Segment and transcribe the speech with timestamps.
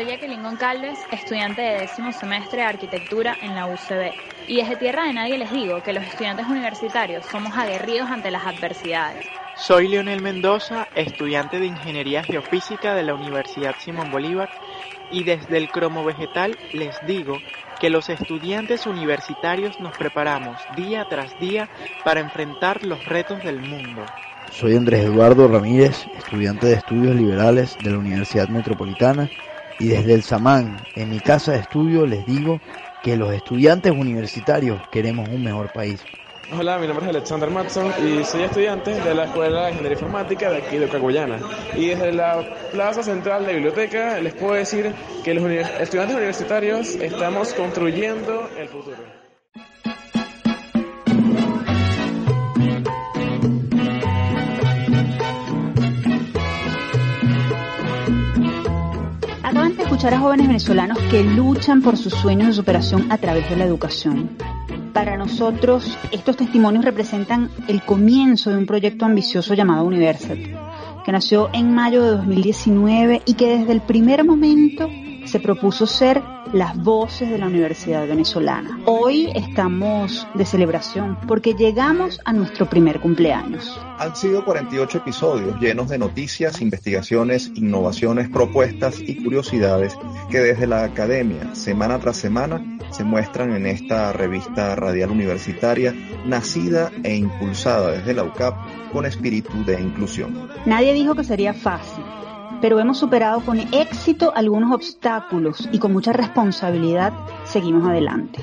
[0.00, 4.14] Soy Jacqueline Goncalves, estudiante de décimo semestre de arquitectura en la UCB.
[4.48, 8.46] Y desde tierra de nadie les digo que los estudiantes universitarios somos aguerridos ante las
[8.46, 9.26] adversidades.
[9.56, 14.48] Soy Leonel Mendoza, estudiante de Ingeniería Geofísica de la Universidad Simón Bolívar.
[15.12, 17.36] Y desde el cromo vegetal les digo
[17.78, 21.68] que los estudiantes universitarios nos preparamos día tras día
[22.04, 24.06] para enfrentar los retos del mundo.
[24.50, 29.28] Soy Andrés Eduardo Ramírez, estudiante de estudios liberales de la Universidad Metropolitana
[29.80, 32.60] y desde el Samán, en mi casa de estudio, les digo
[33.02, 36.04] que los estudiantes universitarios queremos un mejor país.
[36.52, 40.50] Hola, mi nombre es Alexander Matson y soy estudiante de la Escuela de Ingeniería Informática
[40.50, 41.38] de aquí de Caguayana.
[41.76, 44.92] Y desde la Plaza Central de Biblioteca les puedo decir
[45.24, 49.19] que los estudiantes universitarios estamos construyendo el futuro.
[60.00, 63.66] Escuchar a jóvenes venezolanos que luchan por sus sueños de superación a través de la
[63.66, 64.30] educación.
[64.94, 70.54] Para nosotros, estos testimonios representan el comienzo de un proyecto ambicioso llamado University,
[71.04, 74.88] que nació en mayo de 2019 y que desde el primer momento
[75.30, 76.20] se propuso ser
[76.52, 78.80] las voces de la Universidad Venezolana.
[78.84, 83.80] Hoy estamos de celebración porque llegamos a nuestro primer cumpleaños.
[84.00, 89.96] Han sido 48 episodios llenos de noticias, investigaciones, innovaciones, propuestas y curiosidades
[90.30, 95.94] que desde la academia, semana tras semana, se muestran en esta revista radial universitaria,
[96.26, 100.48] nacida e impulsada desde la UCAP con espíritu de inclusión.
[100.66, 102.02] Nadie dijo que sería fácil
[102.60, 107.12] pero hemos superado con éxito algunos obstáculos y con mucha responsabilidad
[107.50, 108.42] seguimos adelante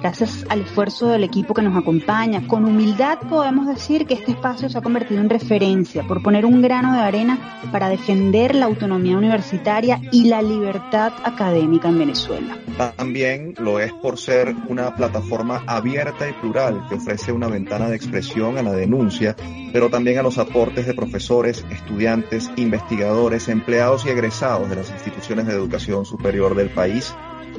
[0.00, 2.46] gracias al esfuerzo del equipo que nos acompaña.
[2.46, 6.62] Con humildad podemos decir que este espacio se ha convertido en referencia por poner un
[6.62, 12.58] grano de arena para defender la autonomía universitaria y la libertad académica en Venezuela.
[12.96, 17.96] También lo es por ser una plataforma abierta y plural que ofrece una ventana de
[17.96, 19.34] expresión a la denuncia,
[19.72, 25.46] pero también a los aportes de profesores, estudiantes, investigadores, empleados y egresados de las instituciones
[25.46, 27.14] de educación superior del país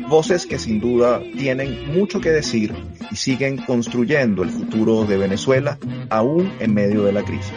[0.07, 2.73] Voces que sin duda tienen mucho que decir
[3.11, 5.77] y siguen construyendo el futuro de Venezuela
[6.09, 7.53] aún en medio de la crisis.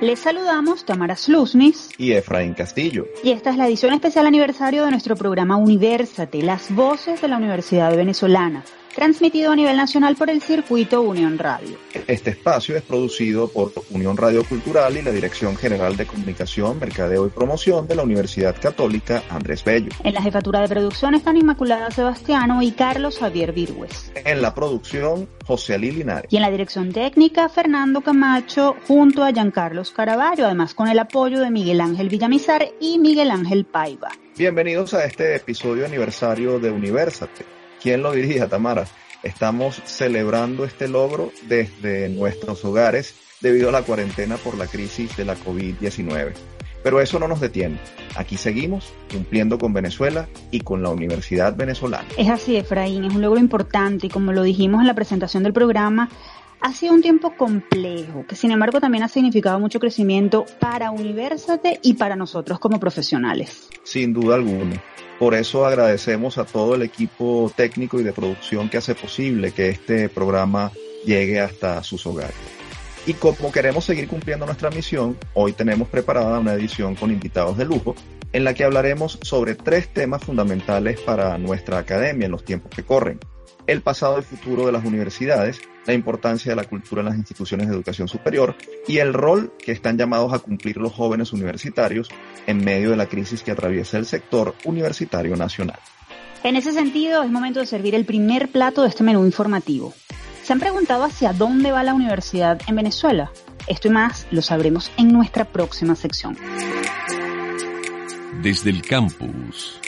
[0.00, 3.06] Les saludamos Tamara Slusnis y Efraín Castillo.
[3.22, 7.36] Y esta es la edición especial aniversario de nuestro programa Universate, las voces de la
[7.36, 8.64] Universidad Venezolana
[8.98, 11.78] transmitido a nivel nacional por el circuito Unión Radio.
[12.08, 17.24] Este espacio es producido por Unión Radio Cultural y la Dirección General de Comunicación, Mercadeo
[17.24, 19.90] y Promoción de la Universidad Católica Andrés Bello.
[20.02, 24.10] En la jefatura de producción están Inmaculada Sebastiano y Carlos Javier Virgües.
[24.16, 26.32] En la producción, José Ali Linares.
[26.32, 31.38] Y en la dirección técnica, Fernando Camacho junto a Giancarlos Caraballo, además con el apoyo
[31.38, 34.10] de Miguel Ángel Villamizar y Miguel Ángel Paiva.
[34.36, 38.86] Bienvenidos a este episodio aniversario de Universate ¿Quién lo diría, Tamara?
[39.22, 45.24] Estamos celebrando este logro desde nuestros hogares debido a la cuarentena por la crisis de
[45.24, 46.32] la COVID-19.
[46.82, 47.78] Pero eso no nos detiene.
[48.16, 52.08] Aquí seguimos cumpliendo con Venezuela y con la Universidad Venezolana.
[52.16, 55.52] Es así, Efraín, es un logro importante y como lo dijimos en la presentación del
[55.52, 56.08] programa,
[56.60, 61.78] ha sido un tiempo complejo, que sin embargo también ha significado mucho crecimiento para Universate
[61.82, 63.68] y para nosotros como profesionales.
[63.84, 64.82] Sin duda alguna.
[65.18, 69.68] Por eso agradecemos a todo el equipo técnico y de producción que hace posible que
[69.68, 70.70] este programa
[71.04, 72.36] llegue hasta sus hogares.
[73.04, 77.64] Y como queremos seguir cumpliendo nuestra misión, hoy tenemos preparada una edición con invitados de
[77.64, 77.96] lujo
[78.32, 82.84] en la que hablaremos sobre tres temas fundamentales para nuestra academia en los tiempos que
[82.84, 83.18] corren
[83.68, 87.68] el pasado y futuro de las universidades, la importancia de la cultura en las instituciones
[87.68, 88.56] de educación superior
[88.88, 92.08] y el rol que están llamados a cumplir los jóvenes universitarios
[92.46, 95.78] en medio de la crisis que atraviesa el sector universitario nacional.
[96.42, 99.92] En ese sentido, es momento de servir el primer plato de este menú informativo.
[100.42, 103.30] ¿Se han preguntado hacia dónde va la universidad en Venezuela?
[103.66, 106.38] Esto y más lo sabremos en nuestra próxima sección.
[108.40, 109.78] Desde el campus.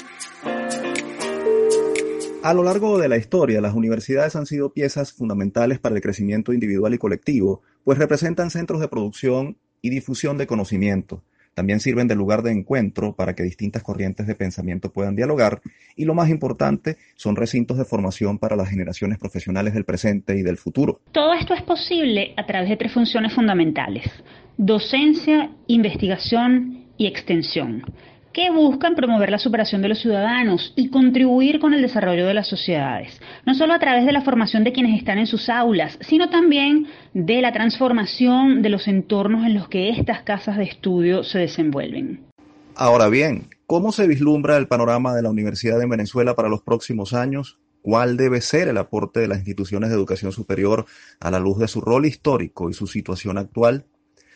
[2.43, 6.55] A lo largo de la historia, las universidades han sido piezas fundamentales para el crecimiento
[6.55, 11.23] individual y colectivo, pues representan centros de producción y difusión de conocimiento.
[11.53, 15.61] También sirven de lugar de encuentro para que distintas corrientes de pensamiento puedan dialogar
[15.97, 20.43] y lo más importante, son recintos de formación para las generaciones profesionales del presente y
[20.43, 21.03] del futuro.
[21.13, 24.07] Todo esto es posible a través de tres funciones fundamentales,
[24.57, 27.85] docencia, investigación y extensión
[28.32, 32.49] que buscan promover la superación de los ciudadanos y contribuir con el desarrollo de las
[32.49, 36.31] sociedades, no solo a través de la formación de quienes están en sus aulas, sino
[36.31, 41.38] también de la transformación de los entornos en los que estas casas de estudio se
[41.38, 42.25] desenvuelven.
[42.77, 47.12] Ahora bien, ¿cómo se vislumbra el panorama de la Universidad de Venezuela para los próximos
[47.12, 47.59] años?
[47.83, 50.87] ¿Cuál debe ser el aporte de las instituciones de educación superior
[51.19, 53.87] a la luz de su rol histórico y su situación actual?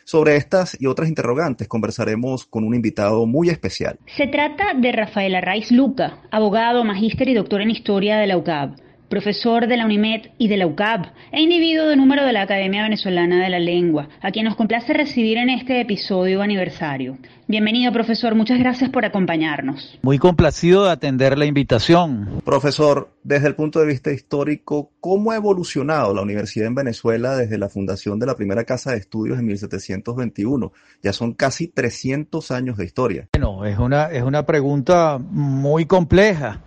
[0.05, 3.97] Sobre estas y otras interrogantes conversaremos con un invitado muy especial.
[4.15, 8.84] Se trata de Rafael Arraiz Luca, abogado, magíster y doctor en historia de la UCAB
[9.09, 12.83] profesor de la UNIMED y de la UCAB e individuo de número de la Academia
[12.83, 17.17] Venezolana de la Lengua, a quien nos complace recibir en este episodio aniversario.
[17.47, 18.33] Bienvenido, profesor.
[18.33, 19.99] Muchas gracias por acompañarnos.
[20.01, 22.41] Muy complacido de atender la invitación.
[22.43, 27.59] Profesor, desde el punto de vista histórico, ¿cómo ha evolucionado la universidad en Venezuela desde
[27.59, 30.73] la fundación de la primera casa de estudios en 1721?
[31.03, 33.27] Ya son casi 300 años de historia.
[33.33, 36.63] Bueno, es una, es una pregunta muy compleja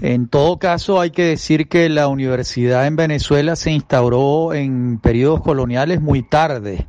[0.00, 5.40] en todo caso, hay que decir que la universidad en Venezuela se instauró en periodos
[5.40, 6.86] coloniales muy tarde.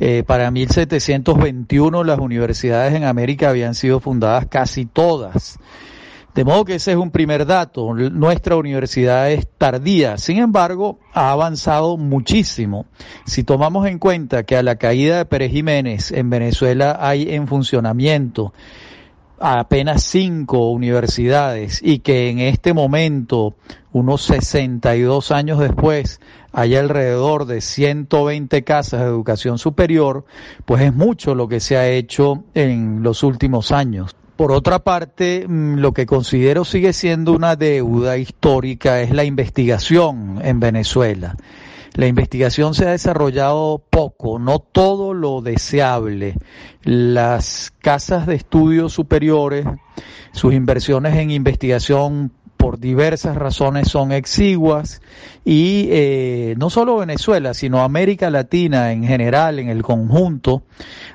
[0.00, 5.58] Eh, para 1721 las universidades en América habían sido fundadas casi todas.
[6.34, 7.92] De modo que ese es un primer dato.
[7.94, 12.86] Nuestra universidad es tardía, sin embargo, ha avanzado muchísimo.
[13.26, 17.46] Si tomamos en cuenta que a la caída de Pérez Jiménez en Venezuela hay en
[17.46, 18.54] funcionamiento
[19.42, 23.54] apenas cinco universidades y que en este momento,
[23.92, 26.20] unos 62 años después,
[26.52, 30.24] hay alrededor de 120 casas de educación superior,
[30.64, 34.14] pues es mucho lo que se ha hecho en los últimos años.
[34.36, 40.40] Por otra parte, mm, lo que considero sigue siendo una deuda histórica es la investigación
[40.42, 41.36] en Venezuela.
[41.94, 46.36] La investigación se ha desarrollado poco, no todo lo deseable.
[46.82, 49.66] Las casas de estudios superiores,
[50.32, 52.32] sus inversiones en investigación
[52.62, 55.02] por diversas razones son exiguas
[55.44, 60.62] y eh, no solo Venezuela, sino América Latina en general, en el conjunto,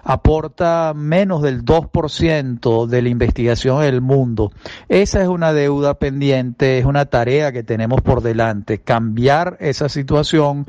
[0.04, 4.52] aporta menos del 2% de la investigación del mundo.
[4.90, 10.66] Esa es una deuda pendiente, es una tarea que tenemos por delante, cambiar esa situación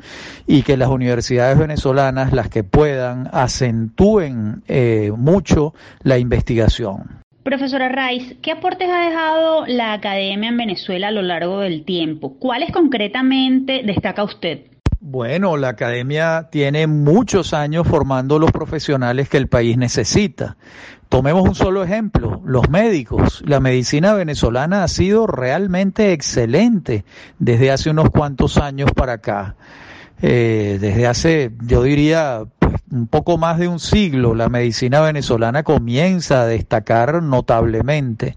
[0.47, 5.73] y que las universidades venezolanas, las que puedan, acentúen eh, mucho
[6.03, 7.19] la investigación.
[7.49, 12.37] Profesora Rice, ¿qué aportes ha dejado la academia en Venezuela a lo largo del tiempo?
[12.37, 14.67] ¿Cuáles concretamente destaca usted?
[14.99, 20.57] Bueno, la academia tiene muchos años formando los profesionales que el país necesita.
[21.09, 23.41] Tomemos un solo ejemplo, los médicos.
[23.47, 27.03] La medicina venezolana ha sido realmente excelente
[27.39, 29.55] desde hace unos cuantos años para acá.
[30.21, 32.43] Eh, desde hace, yo diría,
[32.91, 38.35] un poco más de un siglo, la medicina venezolana comienza a destacar notablemente.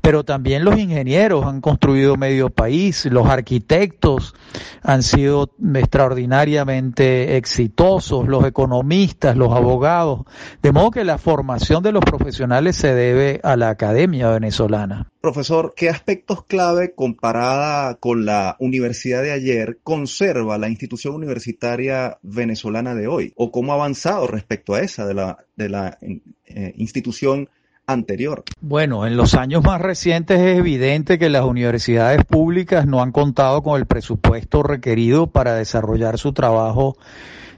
[0.00, 4.34] Pero también los ingenieros han construido medio país, los arquitectos
[4.82, 10.22] han sido extraordinariamente exitosos, los economistas, los abogados.
[10.62, 15.11] De modo que la formación de los profesionales se debe a la academia venezolana.
[15.22, 22.96] Profesor, ¿qué aspectos clave comparada con la universidad de ayer conserva la institución universitaria venezolana
[22.96, 23.32] de hoy?
[23.36, 27.48] ¿O cómo ha avanzado respecto a esa de la, de la eh, institución
[27.86, 28.42] anterior?
[28.60, 33.62] Bueno, en los años más recientes es evidente que las universidades públicas no han contado
[33.62, 36.96] con el presupuesto requerido para desarrollar su trabajo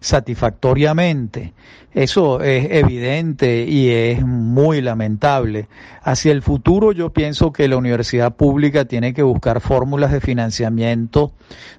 [0.00, 1.54] satisfactoriamente.
[1.94, 5.68] Eso es evidente y es muy lamentable.
[6.02, 11.32] Hacia el futuro yo pienso que la universidad pública tiene que buscar fórmulas de financiamiento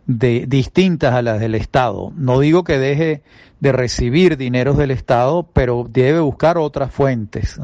[0.08, 2.14] de, distintas a las del Estado.
[2.16, 3.24] No digo que deje
[3.60, 7.60] de recibir dineros del Estado, pero debe buscar otras fuentes.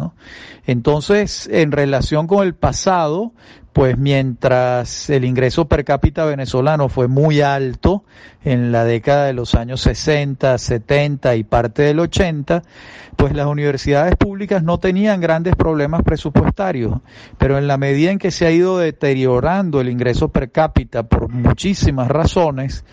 [0.65, 3.34] Entonces, en relación con el pasado,
[3.74, 8.03] pues mientras el ingreso per cápita venezolano fue muy alto
[8.43, 12.40] en la década de los años 60, 70 y parte del 80,
[13.15, 17.00] pues las universidades públicas no tenían grandes problemas presupuestarios,
[17.38, 21.29] pero en la medida en que se ha ido deteriorando el ingreso per cápita por
[21.29, 22.86] muchísimas razones,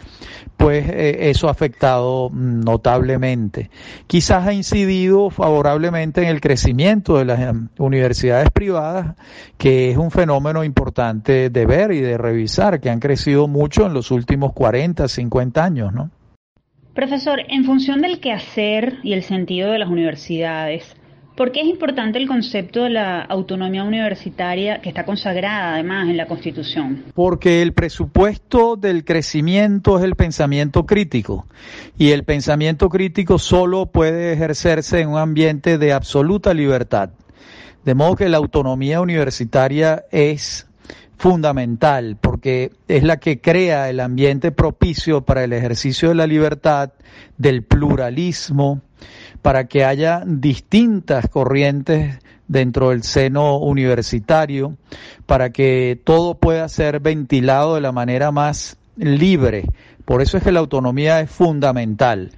[0.56, 3.70] pues eh, eso ha afectado notablemente.
[4.06, 9.14] Quizás ha incidido favorablemente en el crecimiento de las em, universidades privadas,
[9.56, 13.94] que es un fenómeno importante de ver y de revisar, que han crecido mucho en
[13.94, 16.10] los últimos 40, 50 años, ¿no?
[16.98, 20.96] Profesor, en función del quehacer y el sentido de las universidades,
[21.36, 26.16] ¿Por qué es importante el concepto de la autonomía universitaria que está consagrada además en
[26.16, 27.04] la Constitución?
[27.14, 31.46] Porque el presupuesto del crecimiento es el pensamiento crítico
[31.96, 37.10] y el pensamiento crítico solo puede ejercerse en un ambiente de absoluta libertad
[37.84, 40.67] De modo que la autonomía universitaria es
[41.18, 46.92] fundamental porque es la que crea el ambiente propicio para el ejercicio de la libertad,
[47.36, 48.80] del pluralismo,
[49.42, 54.76] para que haya distintas corrientes dentro del seno universitario,
[55.26, 59.66] para que todo pueda ser ventilado de la manera más libre.
[60.04, 62.30] Por eso es que la autonomía es fundamental.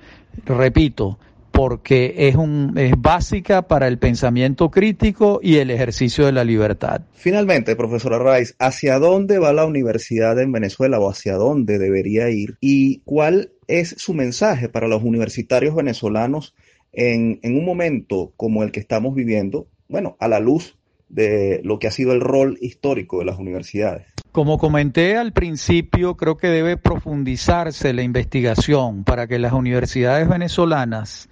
[0.44, 1.18] Repito,
[1.50, 7.02] porque es, un, es básica para el pensamiento crítico y el ejercicio de la libertad.
[7.14, 12.56] Finalmente, profesora Rice, ¿hacia dónde va la universidad en Venezuela o hacia dónde debería ir?
[12.60, 16.54] ¿Y cuál es su mensaje para los universitarios venezolanos
[16.92, 19.68] en, en un momento como el que estamos viviendo?
[19.88, 20.79] Bueno, a la luz
[21.10, 24.06] de lo que ha sido el rol histórico de las universidades.
[24.32, 31.28] Como comenté al principio, creo que debe profundizarse la investigación para que las universidades venezolanas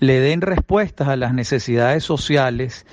[0.00, 2.84] le den respuestas a las necesidades sociales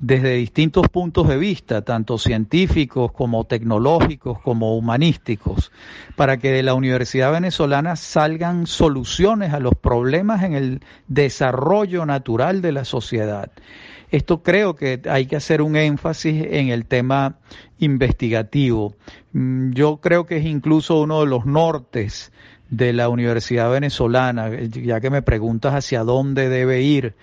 [0.00, 5.70] desde distintos puntos de vista, tanto científicos como tecnológicos como humanísticos,
[6.16, 12.60] para que de la Universidad Venezolana salgan soluciones a los problemas en el desarrollo natural
[12.62, 13.52] de la sociedad.
[14.14, 17.40] Esto creo que hay que hacer un énfasis en el tema
[17.78, 18.94] investigativo.
[19.32, 22.30] Mm, yo creo que es incluso uno de los nortes
[22.70, 27.16] de la Universidad Venezolana, ya que me preguntas hacia dónde debe ir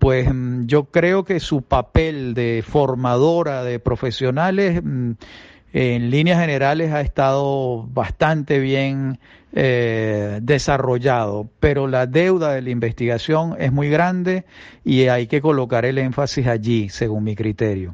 [0.00, 5.12] pues mm, yo creo que su papel de formadora de profesionales mm,
[5.74, 9.18] en líneas generales ha estado bastante bien
[9.52, 14.44] eh, desarrollado, pero la deuda de la investigación es muy grande
[14.84, 17.92] y hay que colocar el énfasis allí, según mi criterio.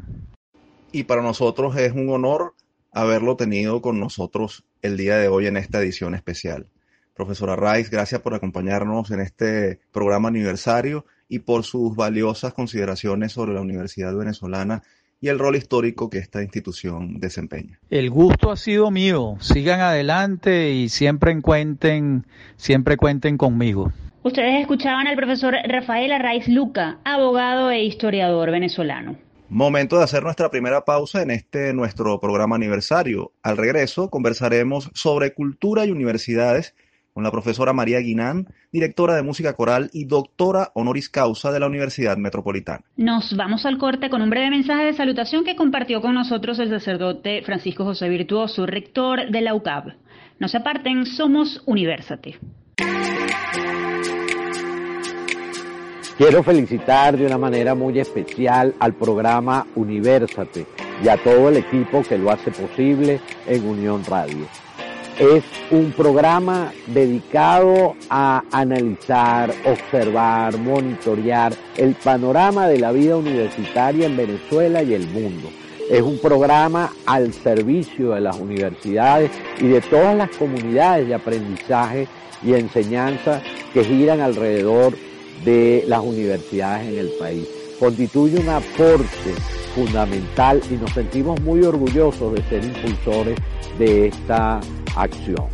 [0.92, 2.54] Y para nosotros es un honor
[2.92, 6.66] haberlo tenido con nosotros el día de hoy en esta edición especial.
[7.14, 13.54] Profesora Rice, gracias por acompañarnos en este programa aniversario y por sus valiosas consideraciones sobre
[13.54, 14.82] la Universidad Venezolana
[15.20, 17.78] y el rol histórico que esta institución desempeña.
[17.90, 19.36] El gusto ha sido mío.
[19.40, 23.92] Sigan adelante y siempre cuenten, siempre cuenten conmigo.
[24.22, 29.16] Ustedes escuchaban al profesor Rafael Arraiz Luca, abogado e historiador venezolano.
[29.48, 33.32] Momento de hacer nuestra primera pausa en este nuestro programa aniversario.
[33.42, 36.74] Al regreso conversaremos sobre cultura y universidades
[37.12, 41.66] con la profesora María Guinán, directora de música coral y doctora honoris causa de la
[41.66, 42.84] Universidad Metropolitana.
[42.96, 46.70] Nos vamos al corte con un breve mensaje de salutación que compartió con nosotros el
[46.70, 49.94] sacerdote Francisco José Virtuoso, rector de la UCAB.
[50.38, 52.38] No se aparten, somos Universate.
[56.16, 60.66] Quiero felicitar de una manera muy especial al programa Universate
[61.02, 64.46] y a todo el equipo que lo hace posible en Unión Radio
[65.20, 74.16] es un programa dedicado a analizar, observar, monitorear el panorama de la vida universitaria en
[74.16, 75.50] Venezuela y el mundo.
[75.90, 82.08] Es un programa al servicio de las universidades y de todas las comunidades de aprendizaje
[82.42, 83.42] y enseñanza
[83.74, 84.94] que giran alrededor
[85.44, 87.59] de las universidades en el país.
[87.80, 89.32] Constituye un aporte
[89.74, 93.38] fundamental y nos sentimos muy orgullosos de ser impulsores
[93.78, 94.60] de esta
[94.94, 95.46] acción.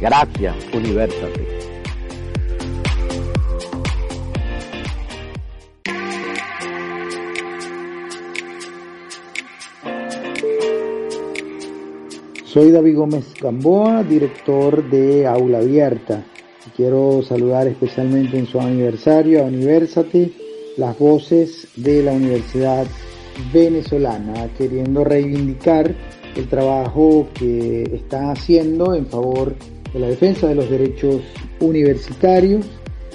[0.00, 1.46] Gracias, Universate.
[12.44, 16.24] Soy David Gómez Gamboa, director de Aula Abierta.
[16.74, 20.47] Quiero saludar especialmente en su aniversario a Universate
[20.78, 22.86] las voces de la Universidad
[23.52, 25.94] Venezolana, queriendo reivindicar
[26.36, 29.54] el trabajo que está haciendo en favor
[29.92, 31.20] de la defensa de los derechos
[31.60, 32.64] universitarios,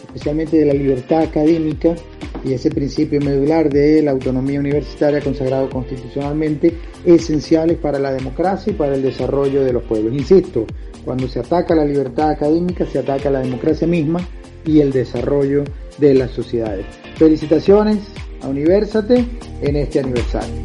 [0.08, 1.96] especialmente de la libertad académica
[2.44, 6.74] y ese principio medular de la autonomía universitaria consagrado constitucionalmente,
[7.06, 10.14] esenciales para la democracia y para el desarrollo de los pueblos.
[10.14, 10.66] Insisto,
[11.06, 14.20] cuando se ataca la libertad académica, se ataca la democracia misma
[14.66, 15.64] y el desarrollo
[15.98, 17.03] de las sociedades.
[17.16, 18.00] Felicitaciones
[18.42, 19.26] a Universate
[19.62, 20.64] en este aniversario.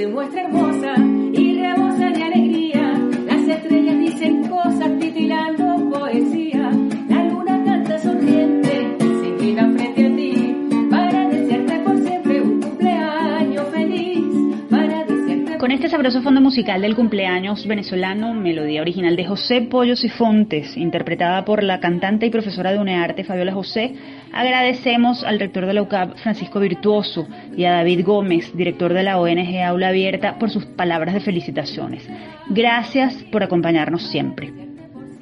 [0.00, 0.94] se muestra hermosa
[15.60, 20.74] Con este sabroso fondo musical del cumpleaños venezolano, melodía original de José Pollos y Fontes,
[20.74, 23.92] interpretada por la cantante y profesora de UNEARTE Fabiola José,
[24.32, 29.20] Agradecemos al rector de la UCAP, Francisco Virtuoso, y a David Gómez, director de la
[29.20, 32.08] ONG Aula Abierta, por sus palabras de felicitaciones.
[32.48, 34.50] Gracias por acompañarnos siempre.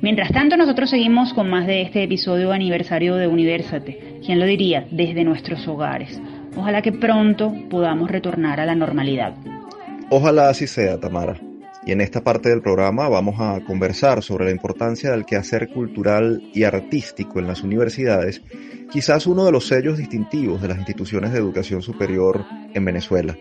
[0.02, 4.20] Mientras tanto, nosotros seguimos con más de este episodio aniversario de Universate.
[4.24, 4.86] ¿Quién lo diría?
[4.92, 6.22] Desde nuestros hogares.
[6.56, 9.34] Ojalá que pronto podamos retornar a la normalidad.
[10.10, 11.38] Ojalá así sea, Tamara.
[11.84, 16.42] Y en esta parte del programa vamos a conversar sobre la importancia del quehacer cultural
[16.54, 18.42] y artístico en las universidades,
[18.90, 23.36] quizás uno de los sellos distintivos de las instituciones de educación superior en Venezuela.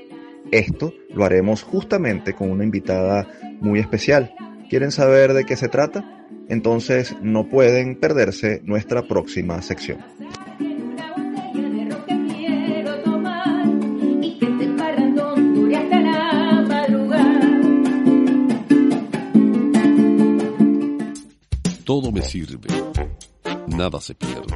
[0.52, 3.28] Esto lo haremos justamente con una invitada
[3.62, 4.34] muy especial.
[4.70, 6.26] ¿Quieren saber de qué se trata?
[6.50, 10.00] Entonces no pueden perderse nuestra próxima sección.
[21.88, 22.68] Todo me sirve.
[23.66, 24.54] Nada se pierde.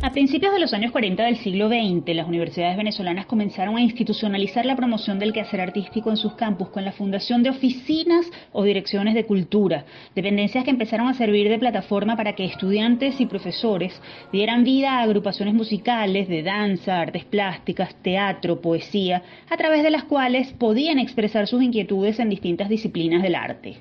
[0.00, 4.64] A principios de los años 40 del siglo XX, las universidades venezolanas comenzaron a institucionalizar
[4.64, 9.16] la promoción del quehacer artístico en sus campus con la fundación de oficinas o direcciones
[9.16, 14.00] de cultura, dependencias que empezaron a servir de plataforma para que estudiantes y profesores
[14.30, 20.04] dieran vida a agrupaciones musicales de danza, artes plásticas, teatro, poesía, a través de las
[20.04, 23.78] cuales podían expresar sus inquietudes en distintas disciplinas del arte.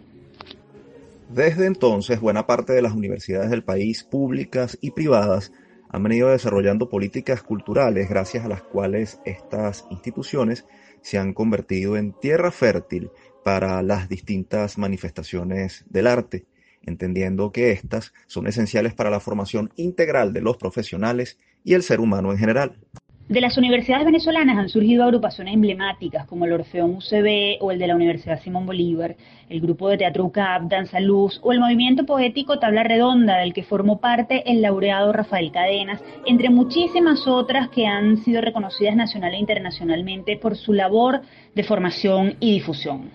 [1.30, 5.52] Desde entonces, buena parte de las universidades del país, públicas y privadas,
[5.90, 10.66] han venido desarrollando políticas culturales gracias a las cuales estas instituciones
[11.02, 13.12] se han convertido en tierra fértil
[13.44, 16.46] para las distintas manifestaciones del arte,
[16.82, 22.00] entendiendo que éstas son esenciales para la formación integral de los profesionales y el ser
[22.00, 22.80] humano en general.
[23.30, 27.88] De las universidades venezolanas han surgido agrupaciones emblemáticas como el Orfeón UCB o el de
[27.88, 29.18] la Universidad Simón Bolívar,
[29.50, 33.64] el grupo de teatro UCAP, Danza Luz o el movimiento poético Tabla Redonda del que
[33.64, 39.40] formó parte el laureado Rafael Cadenas, entre muchísimas otras que han sido reconocidas nacional e
[39.40, 41.20] internacionalmente por su labor
[41.54, 43.12] de formación y difusión.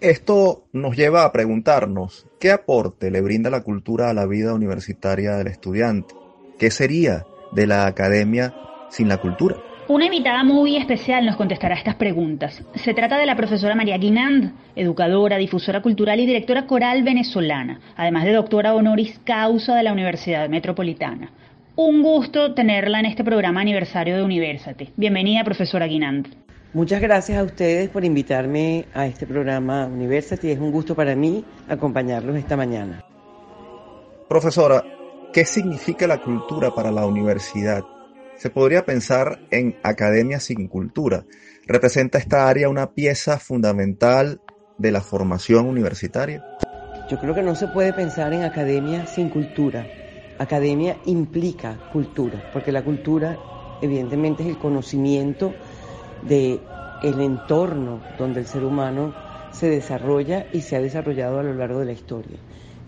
[0.00, 5.36] Esto nos lleva a preguntarnos, ¿qué aporte le brinda la cultura a la vida universitaria
[5.36, 6.12] del estudiante?
[6.58, 8.52] ¿Qué sería de la academia
[8.94, 9.56] sin la cultura?
[9.86, 12.64] Una invitada muy especial nos contestará estas preguntas.
[12.74, 18.24] Se trata de la profesora María Guinand, educadora, difusora cultural y directora coral venezolana, además
[18.24, 21.30] de doctora honoris causa de la Universidad Metropolitana.
[21.76, 24.92] Un gusto tenerla en este programa aniversario de Universate.
[24.96, 26.28] Bienvenida, profesora Guinand.
[26.72, 30.52] Muchas gracias a ustedes por invitarme a este programa Universate.
[30.52, 33.04] Es un gusto para mí acompañarlos esta mañana.
[34.28, 34.82] Profesora,
[35.32, 37.84] ¿qué significa la cultura para la universidad?
[38.36, 41.24] Se podría pensar en academia sin cultura.
[41.66, 44.40] ¿Representa esta área una pieza fundamental
[44.76, 46.44] de la formación universitaria?
[47.08, 49.86] Yo creo que no se puede pensar en academia sin cultura.
[50.38, 53.38] Academia implica cultura, porque la cultura
[53.80, 55.54] evidentemente es el conocimiento
[56.26, 56.60] de
[57.02, 59.14] el entorno donde el ser humano
[59.52, 62.38] se desarrolla y se ha desarrollado a lo largo de la historia.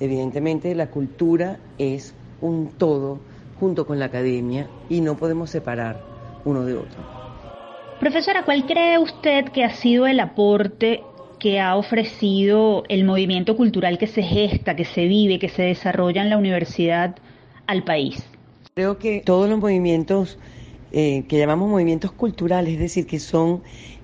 [0.00, 3.20] Evidentemente la cultura es un todo
[3.58, 6.00] junto con la academia y no podemos separar
[6.44, 7.16] uno de otro.
[8.00, 11.02] Profesora, ¿cuál cree usted que ha sido el aporte
[11.38, 16.22] que ha ofrecido el movimiento cultural que se gesta, que se vive, que se desarrolla
[16.22, 17.16] en la universidad
[17.66, 18.22] al país?
[18.74, 20.38] Creo que todos los movimientos
[20.92, 23.62] eh, que llamamos movimientos culturales, es decir, que son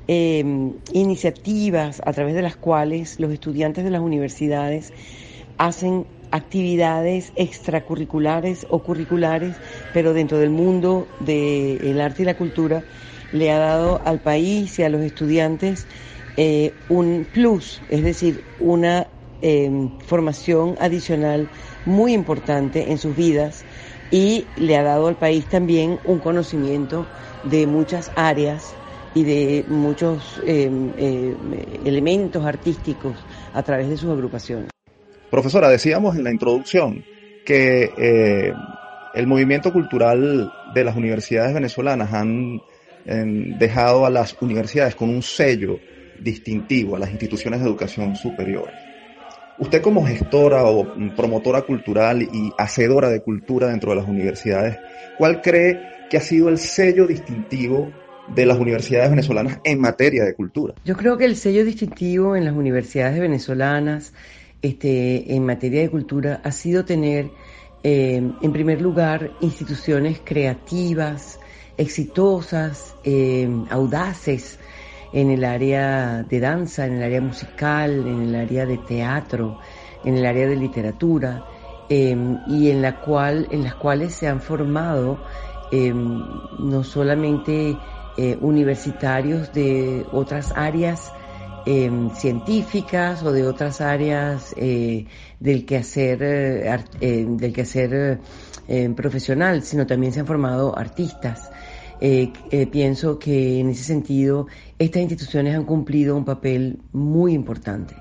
[0.09, 0.45] eh,
[0.93, 4.93] iniciativas a través de las cuales los estudiantes de las universidades
[5.67, 9.55] hacen actividades extracurriculares o curriculares,
[9.93, 12.83] pero dentro del mundo del arte y la cultura,
[13.33, 15.87] le ha dado al país y a los estudiantes
[16.37, 19.07] eh, un plus, es decir, una
[19.41, 21.49] eh, formación adicional
[21.87, 23.65] muy importante en sus vidas
[24.11, 27.07] y le ha dado al país también un conocimiento
[27.45, 28.75] de muchas áreas
[29.15, 31.37] y de muchos eh, eh,
[31.85, 33.15] elementos artísticos
[33.55, 34.72] a través de sus agrupaciones.
[35.33, 37.03] Profesora, decíamos en la introducción
[37.47, 38.53] que eh,
[39.15, 42.61] el movimiento cultural de las universidades venezolanas han
[43.07, 43.25] eh,
[43.59, 45.81] dejado a las universidades con un sello
[46.21, 48.69] distintivo, a las instituciones de educación superior.
[49.59, 54.77] Usted como gestora o promotora cultural y hacedora de cultura dentro de las universidades,
[55.17, 57.91] ¿cuál cree que ha sido el sello distintivo
[58.35, 60.75] de las universidades venezolanas en materia de cultura?
[60.85, 64.13] Yo creo que el sello distintivo en las universidades venezolanas
[64.63, 67.33] este, en materia de cultura ha sido tener,
[67.83, 71.41] eh, en primer lugar, instituciones creativas,
[71.77, 74.61] exitosas, eh, audaces
[75.13, 79.59] en el área de danza, en el área musical, en el área de teatro,
[80.05, 81.45] en el área de literatura,
[81.89, 85.19] eh, y en, la cual, en las cuales se han formado
[86.59, 87.79] no solamente
[88.43, 91.11] universitarios de otras áreas
[91.67, 95.07] em, científicas o de otras áreas eh,
[95.41, 98.21] del quehacer, eh, del quehacer
[98.69, 101.51] em, profesional, sino también se han formado artistas.
[102.73, 107.95] pienso que en ese sentido estas instituciones han cumplido un papel muy importante.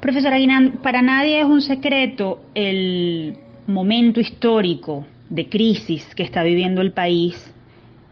[0.00, 6.82] Profesora Guinan, para nadie es un secreto el momento histórico de crisis que está viviendo
[6.82, 7.50] el país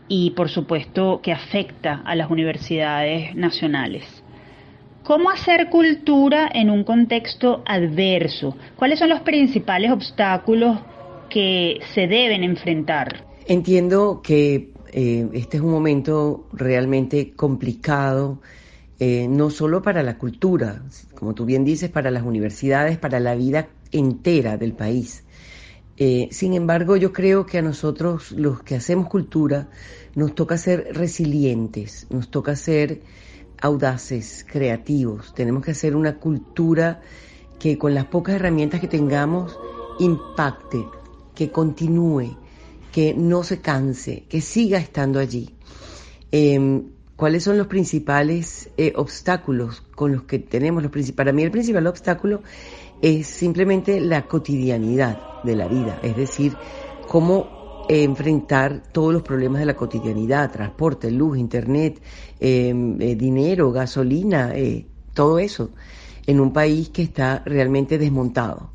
[0.09, 4.22] y por supuesto que afecta a las universidades nacionales.
[5.05, 8.57] ¿Cómo hacer cultura en un contexto adverso?
[8.77, 10.79] ¿Cuáles son los principales obstáculos
[11.29, 13.27] que se deben enfrentar?
[13.47, 18.41] Entiendo que eh, este es un momento realmente complicado,
[19.01, 20.83] eh, no solo para la cultura,
[21.17, 25.25] como tú bien dices, para las universidades, para la vida entera del país.
[25.97, 29.69] Eh, sin embargo, yo creo que a nosotros, los que hacemos cultura,
[30.15, 33.01] nos toca ser resilientes, nos toca ser
[33.63, 35.33] audaces, creativos.
[35.35, 37.01] Tenemos que hacer una cultura
[37.59, 39.59] que con las pocas herramientas que tengamos
[39.99, 40.85] impacte,
[41.35, 42.37] que continúe,
[42.93, 45.55] que no se canse, que siga estando allí.
[46.31, 50.83] Em, ¿Cuáles son los principales eh, obstáculos con los que tenemos?
[50.83, 52.43] Los para mí el principal obstáculo
[53.01, 56.57] es simplemente la cotidianidad de la vida, es decir,
[57.07, 62.01] cómo enfrentar todos los problemas de la cotidianidad, transporte, luz, internet,
[62.41, 65.71] em, eh, dinero, gasolina, eh, todo eso,
[66.27, 68.71] en un país que está realmente desmontado.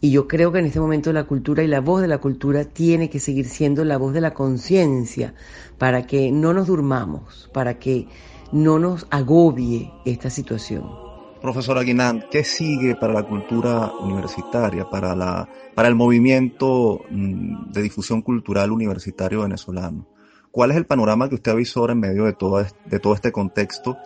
[0.00, 2.64] Y yo creo que en este momento la cultura y la voz de la cultura
[2.64, 5.34] tiene que seguir siendo la voz de la conciencia
[5.78, 8.08] para que no nos durmamos, para que
[8.52, 11.05] no nos agobie esta situación.
[11.46, 17.82] Profesor Aguinán, ¿qué sigue para la cultura universitaria, para, la, para el movimiento mm, de
[17.82, 20.08] difusión cultural universitario venezolano?
[20.50, 23.96] ¿Cuál es el panorama que usted avisora en medio de todo, de todo este contexto?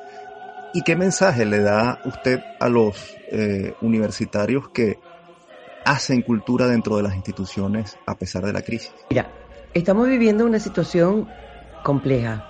[0.74, 4.98] ¿Y qué mensaje le da usted a los eh, universitarios que
[5.86, 8.92] hacen cultura dentro de las instituciones a pesar de la crisis?
[9.08, 9.32] Mira,
[9.72, 11.26] estamos viviendo una situación
[11.84, 12.49] compleja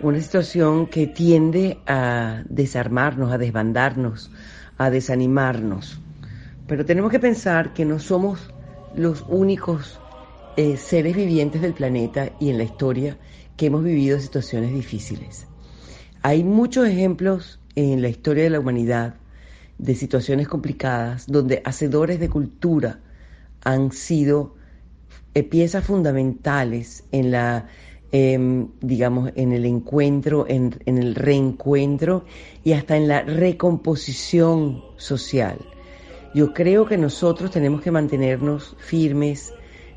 [0.00, 4.30] una situación que tiende a desarmarnos, a desbandarnos,
[4.78, 6.00] a desanimarnos.
[6.66, 8.52] Pero tenemos que pensar que no somos
[8.94, 10.00] los únicos
[10.56, 13.18] eh, seres vivientes del planeta y en la historia
[13.56, 15.46] que hemos vivido situaciones difíciles.
[16.22, 19.14] Hay muchos ejemplos en la historia de la humanidad
[19.78, 23.00] de situaciones complicadas donde hacedores de cultura
[23.62, 24.54] han sido
[25.34, 27.66] eh, piezas fundamentales en la
[28.16, 32.24] Em, digamos, en el encuentro, en, el reencuentro
[32.62, 35.58] y hasta en la recomposición social.
[36.32, 39.52] Yo creo que nosotros tenemos que mantenernos firmes,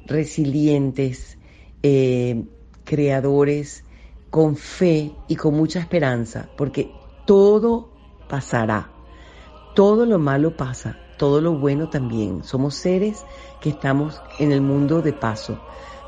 [0.08, 1.38] resilientes,
[1.84, 2.44] eh,
[2.86, 3.84] creadores,
[4.32, 6.90] con fe y con mucha esperanza, porque
[7.28, 7.92] todo
[8.28, 8.90] pasará,
[9.76, 12.44] todo lo malo pasa, todo lo bueno también.
[12.44, 13.24] Somos seres
[13.62, 15.60] que estamos en el mundo de paso,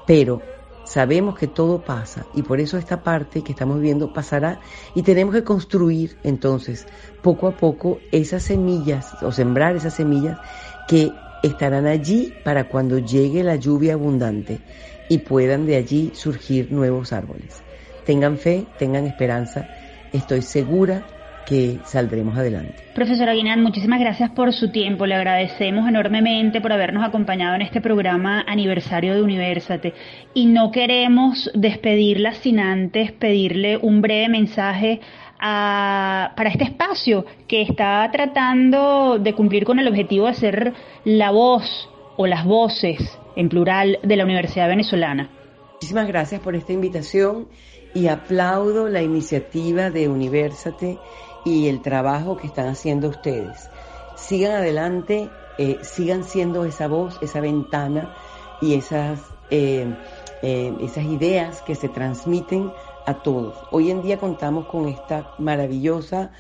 [0.08, 0.42] pero
[0.90, 4.60] Sabemos que todo pasa y por eso esta parte que estamos viendo pasará
[4.96, 6.88] y tenemos que construir entonces
[7.22, 10.40] poco a poco esas semillas o sembrar esas semillas
[10.88, 11.12] que
[11.44, 14.62] estarán allí para cuando llegue la lluvia abundante
[15.10, 17.62] y puedan de allí surgir nuevos árboles.
[18.04, 19.68] Tengan fe, tengan esperanza,
[20.12, 21.04] estoy segura
[21.50, 22.76] que saldremos adelante.
[22.94, 25.08] Profesora Guinán, muchísimas gracias por su tiempo.
[25.08, 29.96] Le agradecemos enormemente por habernos acompañado en este programa aniversario de Universate.
[30.36, 35.02] Y no queremos despedirla sin antes pedirle un breve mensaje
[35.40, 41.90] para este espacio que está tratando de cumplir con el objetivo de ser la voz
[42.18, 45.32] o las voces en plural de la Universidad Venezolana.
[45.74, 47.48] Muchísimas gracias por esta invitación
[47.96, 51.00] y aplaudo la iniciativa de Universate
[51.46, 53.70] y el trabajo que están haciendo ustedes.
[54.16, 58.14] Sigan adelante, eh, sigan siendo esa voz, esa ventana
[58.62, 59.94] y esas, eh,
[60.42, 62.72] eh, esas ideas que se transmiten
[63.06, 63.56] a todos.
[63.72, 66.32] Hoy en día contamos con esta maravillosa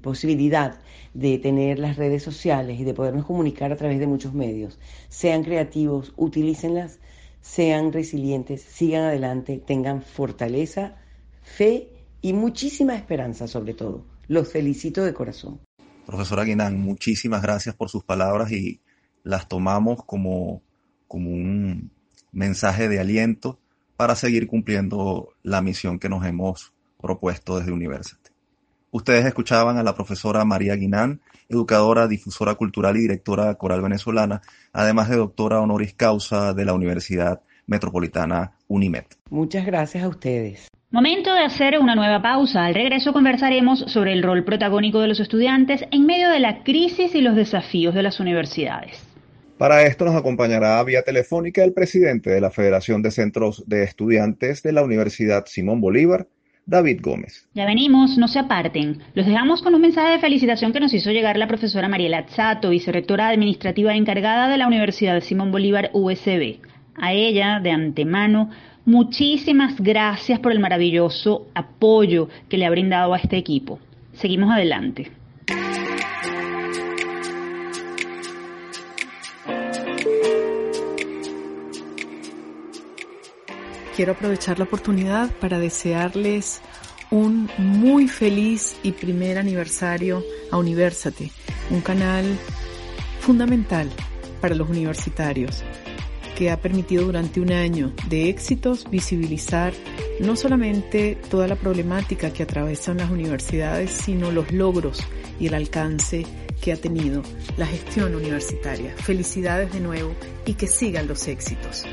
[0.00, 0.78] posibilidad
[1.12, 4.78] de tener las redes sociales y de podernos comunicar a través de muchos medios.
[5.10, 7.00] Sean creativos, utilícenlas,
[7.42, 10.96] sean resilientes, sigan adelante, tengan fortaleza,
[11.42, 11.93] fe
[12.24, 14.06] y muchísima esperanza sobre todo.
[14.28, 15.60] Los felicito de corazón.
[16.06, 18.80] Profesora Guinán, muchísimas gracias por sus palabras y
[19.24, 20.62] las tomamos como,
[21.06, 21.90] como un
[22.32, 23.58] mensaje de aliento
[23.98, 28.30] para seguir cumpliendo la misión que nos hemos propuesto desde University.
[28.90, 34.40] Ustedes escuchaban a la profesora María Guinán, educadora, difusora cultural y directora coral venezolana,
[34.72, 39.04] además de doctora honoris causa de la Universidad Metropolitana UNIMED.
[39.28, 40.68] Muchas gracias a ustedes.
[40.94, 42.66] Momento de hacer una nueva pausa.
[42.66, 47.16] Al regreso conversaremos sobre el rol protagónico de los estudiantes en medio de la crisis
[47.16, 49.04] y los desafíos de las universidades.
[49.58, 54.62] Para esto nos acompañará vía telefónica el presidente de la Federación de Centros de Estudiantes
[54.62, 56.28] de la Universidad Simón Bolívar,
[56.64, 57.48] David Gómez.
[57.54, 59.00] Ya venimos, no se aparten.
[59.14, 62.70] Los dejamos con un mensaje de felicitación que nos hizo llegar la profesora Mariela Zato,
[62.70, 66.60] vicerrectora administrativa encargada de la Universidad Simón Bolívar USB.
[66.96, 68.50] A ella, de antemano,
[68.86, 73.78] Muchísimas gracias por el maravilloso apoyo que le ha brindado a este equipo.
[74.12, 75.10] Seguimos adelante.
[83.96, 86.60] Quiero aprovechar la oportunidad para desearles
[87.10, 91.30] un muy feliz y primer aniversario a Universate,
[91.70, 92.24] un canal
[93.20, 93.88] fundamental
[94.42, 95.64] para los universitarios
[96.36, 99.72] que ha permitido durante un año de éxitos visibilizar
[100.20, 105.00] no solamente toda la problemática que atravesan las universidades, sino los logros
[105.40, 106.24] y el alcance
[106.60, 107.22] que ha tenido
[107.56, 108.94] la gestión universitaria.
[108.96, 110.14] Felicidades de nuevo
[110.46, 111.84] y que sigan los éxitos.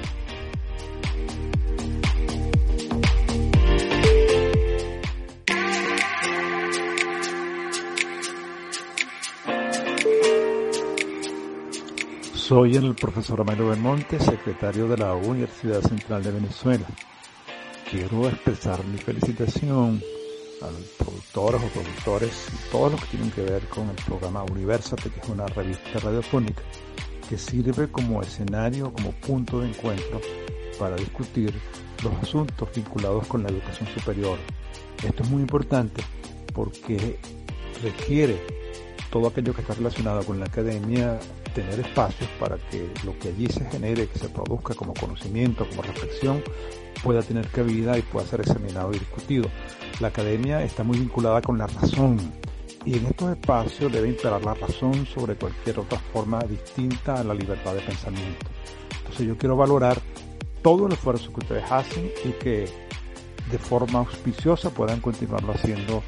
[12.52, 16.86] Soy el profesor Amelo Belmonte, secretario de la Universidad Central de Venezuela.
[17.90, 20.04] Quiero expresar mi felicitación
[20.62, 24.44] a los productores o productores y todos los que tienen que ver con el programa
[24.44, 26.62] Universate, que es una revista radiofónica
[27.30, 30.20] que sirve como escenario, como punto de encuentro
[30.78, 31.54] para discutir
[32.04, 34.38] los asuntos vinculados con la educación superior.
[35.02, 36.04] Esto es muy importante
[36.54, 37.18] porque
[37.82, 38.36] requiere
[39.10, 41.18] todo aquello que está relacionado con la academia
[41.54, 45.82] tener espacios para que lo que allí se genere, que se produzca como conocimiento, como
[45.82, 46.44] reflexión,
[47.04, 49.50] pueda tener cabida y pueda ser examinado y discutido.
[50.00, 52.20] La academia está muy vinculada con la razón
[52.86, 57.34] y en estos espacios debe imperar la razón sobre cualquier otra forma distinta a la
[57.34, 58.46] libertad de pensamiento.
[58.98, 60.00] Entonces yo quiero valorar
[60.62, 62.68] todo el esfuerzo que ustedes hacen y que
[63.52, 66.04] de forma auspiciosa puedan continuarlo haciendo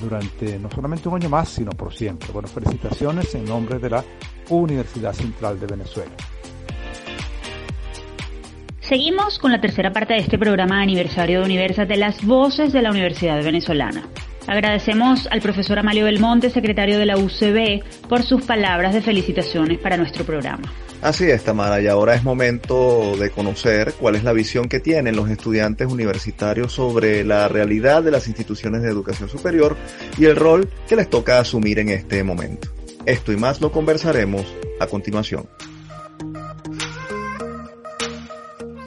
[0.00, 2.28] durante no solamente un año más, sino por siempre.
[2.32, 4.04] Bueno, felicitaciones en nombre de la
[4.48, 6.12] Universidad Central de Venezuela.
[8.80, 12.72] Seguimos con la tercera parte de este programa de aniversario de Universas de las Voces
[12.72, 14.06] de la Universidad Venezolana.
[14.46, 19.96] Agradecemos al profesor Amalio Belmonte, secretario de la UCB, por sus palabras de felicitaciones para
[19.96, 20.70] nuestro programa.
[21.00, 25.16] Así es, Tamara, y ahora es momento de conocer cuál es la visión que tienen
[25.16, 29.76] los estudiantes universitarios sobre la realidad de las instituciones de educación superior
[30.18, 32.73] y el rol que les toca asumir en este momento.
[33.06, 34.46] Esto y más lo conversaremos
[34.80, 35.46] a continuación.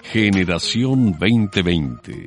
[0.02, 2.26] Generación 2020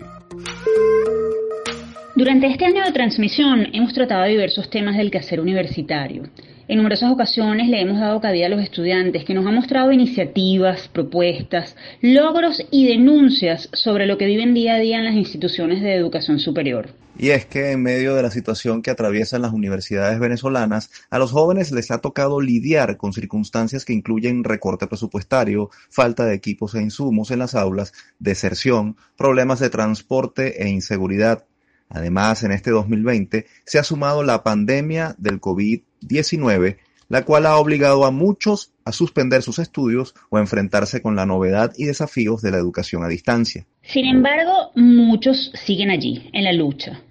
[2.14, 6.24] Durante este año de transmisión hemos tratado diversos temas del quehacer universitario.
[6.68, 10.86] En numerosas ocasiones le hemos dado cabida a los estudiantes que nos han mostrado iniciativas,
[10.86, 15.94] propuestas, logros y denuncias sobre lo que viven día a día en las instituciones de
[15.96, 16.90] educación superior.
[17.22, 21.32] Y es que en medio de la situación que atraviesan las universidades venezolanas, a los
[21.32, 26.80] jóvenes les ha tocado lidiar con circunstancias que incluyen recorte presupuestario, falta de equipos e
[26.80, 31.44] insumos en las aulas, deserción, problemas de transporte e inseguridad.
[31.90, 36.78] Además, en este 2020 se ha sumado la pandemia del COVID 19,
[37.10, 41.26] la cual ha obligado a muchos a suspender sus estudios o a enfrentarse con la
[41.26, 43.66] novedad y desafíos de la educación a distancia.
[43.82, 47.02] Sin embargo, muchos siguen allí, en la lucha.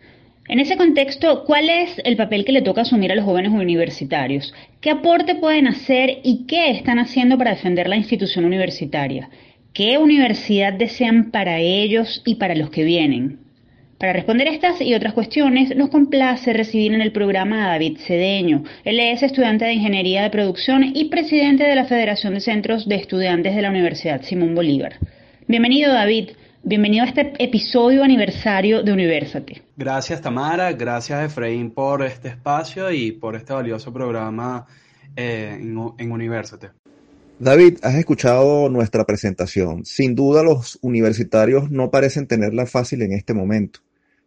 [0.50, 4.52] En ese contexto, ¿cuál es el papel que le toca asumir a los jóvenes universitarios?
[4.82, 9.30] ¿Qué aporte pueden hacer y qué están haciendo para defender la institución universitaria?
[9.74, 13.42] ¿Qué universidad desean para ellos y para los que vienen?
[14.00, 18.64] Para responder estas y otras cuestiones, nos complace recibir en el programa a David Cedeño.
[18.86, 22.96] Él es estudiante de Ingeniería de Producción y presidente de la Federación de Centros de
[22.96, 24.96] Estudiantes de la Universidad Simón Bolívar.
[25.48, 26.30] Bienvenido, David.
[26.64, 29.64] Bienvenido a este episodio aniversario de Universate.
[29.78, 30.74] Gracias, Tamara.
[30.74, 34.68] Gracias, Efraín, por este espacio y por este valioso programa
[35.16, 36.72] eh, en, en Universate.
[37.40, 39.86] David, has escuchado nuestra presentación.
[39.86, 43.80] Sin duda los universitarios no parecen tenerla fácil en este momento.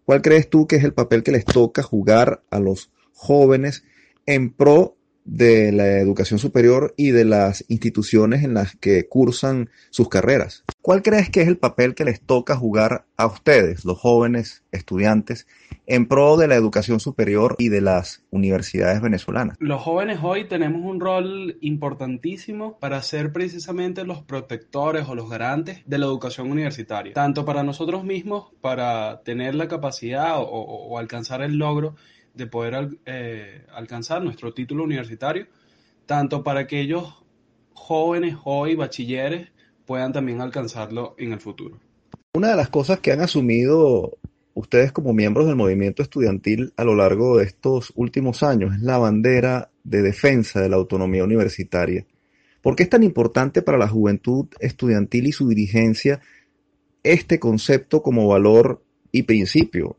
[0.07, 3.85] ¿Cuál crees tú que es el papel que les toca jugar a los jóvenes
[4.25, 10.09] en pro de la educación superior y de las instituciones en las que cursan sus
[10.09, 10.65] carreras?
[10.81, 15.47] ¿Cuál crees que es el papel que les toca jugar a ustedes, los jóvenes estudiantes,
[15.87, 19.57] en pro de la educación superior y de las universidades venezolanas.
[19.61, 25.83] Los jóvenes hoy tenemos un rol importantísimo para ser precisamente los protectores o los garantes
[25.87, 31.57] de la educación universitaria, tanto para nosotros mismos, para tener la capacidad o, alcanzar el
[31.57, 31.95] logro
[32.35, 35.47] de poder eh, alcanzar nuestro título universitario,
[36.07, 37.23] tanto para aquellos
[37.75, 39.49] jóvenes hoy, bachilleres,
[39.85, 41.79] puedan también alcanzarlo en el futuro.
[42.35, 44.17] Una de las cosas que han asumido
[44.55, 48.99] ustedes como miembros del movimiento estudiantil a lo largo de estos últimos años es la
[48.99, 52.07] bandera de defensa de la autonomía universitaria.
[52.61, 56.21] ¿Por qué es tan importante para la juventud estudiantil y su dirigencia
[57.03, 59.97] este concepto como valor y principio?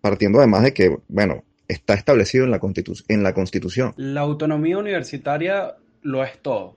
[0.00, 2.60] Partiendo además de que, bueno, está establecido en la,
[3.08, 3.92] en la Constitución.
[3.96, 6.76] La autonomía universitaria lo es todo.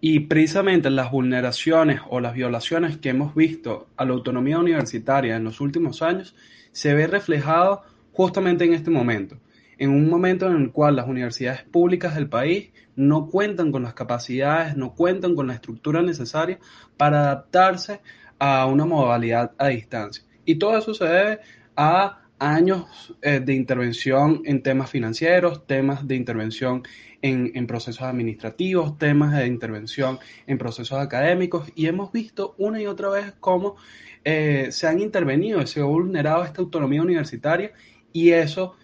[0.00, 5.44] Y precisamente las vulneraciones o las violaciones que hemos visto a la autonomía universitaria en
[5.44, 6.34] los últimos años
[6.72, 9.36] se ve reflejado justamente en este momento,
[9.78, 13.94] en un momento en el cual las universidades públicas del país no cuentan con las
[13.94, 16.58] capacidades, no cuentan con la estructura necesaria
[16.96, 18.00] para adaptarse
[18.38, 20.24] a una modalidad a distancia.
[20.44, 21.40] Y todo eso se debe
[21.76, 26.82] a años eh, de intervención en temas financieros, temas de intervención
[27.22, 33.10] en, procesos administrativos, temas de intervención en procesos académicos y hemos visto una y otra
[33.10, 33.76] vez cómo
[34.24, 37.72] eh, se han intervenido, se ha vulnerado esta autonomía universitaria
[38.12, 38.74] y eso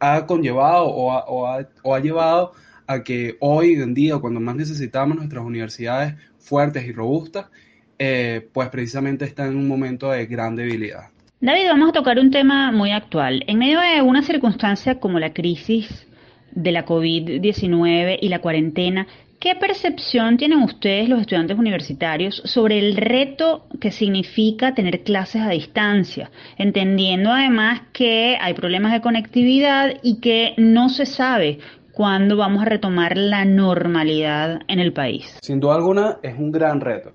[0.00, 2.52] ha conllevado o ha, llevado
[2.86, 7.46] a que hoy en día, cuando más necesitamos nuestras universidades fuertes y robustas,
[7.98, 11.10] eh, pues precisamente están en un momento de gran debilidad.
[11.38, 13.44] David, vamos a tocar un tema muy actual.
[13.46, 16.08] En medio de una circunstancia como la crisis
[16.52, 19.06] de la COVID-19 y la cuarentena,
[19.38, 25.50] ¿qué percepción tienen ustedes los estudiantes universitarios sobre el reto que significa tener clases a
[25.50, 26.30] distancia?
[26.56, 31.58] Entendiendo además que hay problemas de conectividad y que no se sabe
[31.92, 35.38] cuándo vamos a retomar la normalidad en el país.
[35.42, 37.12] Sin duda alguna es un gran reto.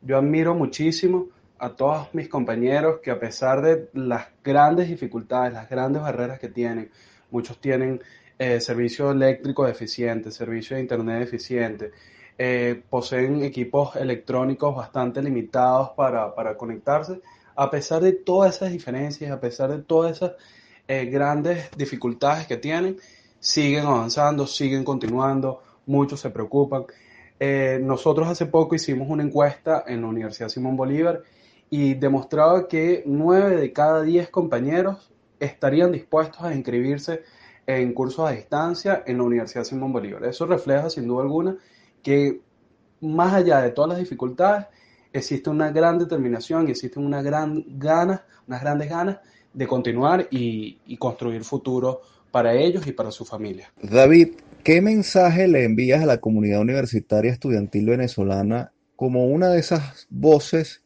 [0.00, 1.33] Yo admiro muchísimo
[1.64, 6.48] a todos mis compañeros que a pesar de las grandes dificultades, las grandes barreras que
[6.48, 6.90] tienen,
[7.30, 8.02] muchos tienen
[8.38, 11.90] eh, servicio eléctrico deficiente, servicio de internet deficiente,
[12.36, 17.20] eh, poseen equipos electrónicos bastante limitados para, para, conectarse,
[17.56, 20.32] a pesar de todas esas diferencias, a pesar de todas esas
[20.86, 22.98] eh, grandes dificultades que tienen,
[23.40, 26.84] siguen avanzando, siguen continuando, muchos se preocupan.
[27.80, 31.22] nosotros hace poco hicimos una encuesta en la Universidad Simón Bolívar
[31.70, 37.22] y demostraba que 9 de cada 10 compañeros estarían dispuestos a inscribirse
[37.66, 40.24] en cursos a distancia en la Universidad Simón Bolívar.
[40.24, 41.56] Eso refleja sin duda alguna
[42.02, 42.40] que
[43.00, 44.66] más allá de todas las dificultades,
[45.12, 49.18] existe una gran determinación existe una gran gana, unas grandes ganas
[49.52, 52.00] de continuar y, y construir futuro
[52.30, 53.72] para ellos y para su familia.
[53.80, 60.08] David, ¿qué mensaje le envías a la comunidad universitaria estudiantil venezolana como una de esas
[60.10, 60.83] voces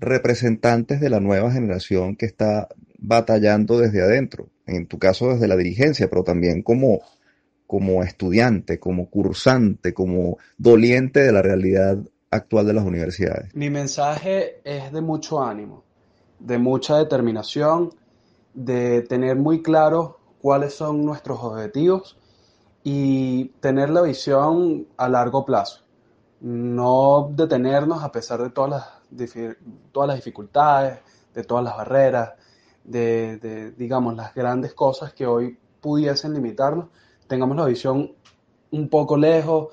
[0.00, 5.56] representantes de la nueva generación que está batallando desde adentro, en tu caso desde la
[5.56, 7.00] dirigencia, pero también como,
[7.66, 11.98] como estudiante, como cursante, como doliente de la realidad
[12.30, 13.54] actual de las universidades.
[13.54, 15.84] Mi mensaje es de mucho ánimo,
[16.38, 17.90] de mucha determinación,
[18.54, 22.18] de tener muy claro cuáles son nuestros objetivos
[22.82, 25.84] y tener la visión a largo plazo.
[26.40, 28.99] No detenernos a pesar de todas las
[29.92, 30.98] todas las dificultades,
[31.34, 32.32] de todas las barreras,
[32.84, 36.86] de, digamos, las grandes cosas que hoy pudiesen limitarnos,
[37.26, 38.12] tengamos la visión
[38.70, 39.68] un poco lejos,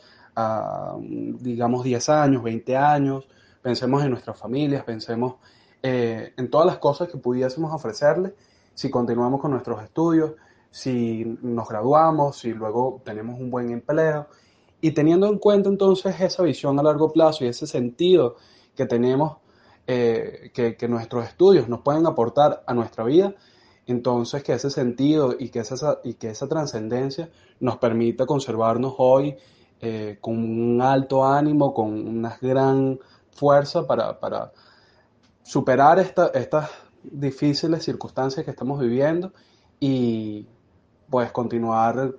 [1.39, 3.27] digamos, 10 años, 20 años,
[3.61, 5.35] pensemos en nuestras familias, pensemos
[5.81, 8.33] eh, en todas las cosas que pudiésemos ofrecerle
[8.73, 10.33] si continuamos con nuestros estudios,
[10.69, 14.27] si nos graduamos, si luego tenemos un buen empleo.
[14.79, 18.35] Y teniendo en cuenta entonces esa visión a largo plazo y ese sentido
[18.77, 19.37] que tenemos,
[19.87, 23.33] eh, que, nuestros estudios nos pueden aportar a nuestra vida,
[23.87, 29.35] entonces que ese sentido y que esa, y que esa trascendencia nos permita conservarnos hoy
[29.81, 32.99] eh, con un alto ánimo, con una gran
[33.31, 34.51] fuerza para, para
[35.43, 36.69] superar esta, estas
[37.03, 39.31] difíciles circunstancias que estamos viviendo
[39.79, 40.45] y
[41.09, 42.13] pues continuar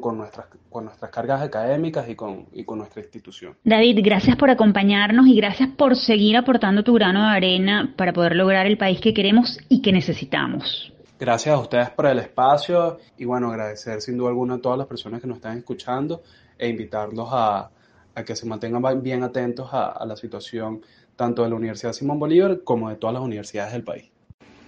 [0.00, 3.56] con, nuestras, con nuestras cargas académicas y con, y con nuestra institución.
[3.64, 8.36] David, gracias por acompañarnos y gracias por seguir aportando tu grano de arena para poder
[8.36, 10.92] lograr el país que queremos y que necesitamos.
[11.18, 14.86] Gracias a ustedes por el espacio y bueno, agradecer sin duda alguna a todas las
[14.86, 16.22] personas que nos están escuchando
[16.56, 17.70] e invitarlos a,
[18.14, 20.82] a que se mantengan bien atentos a, a la situación
[21.16, 24.10] tanto de la Universidad Simón Bolívar como de todas las universidades del país.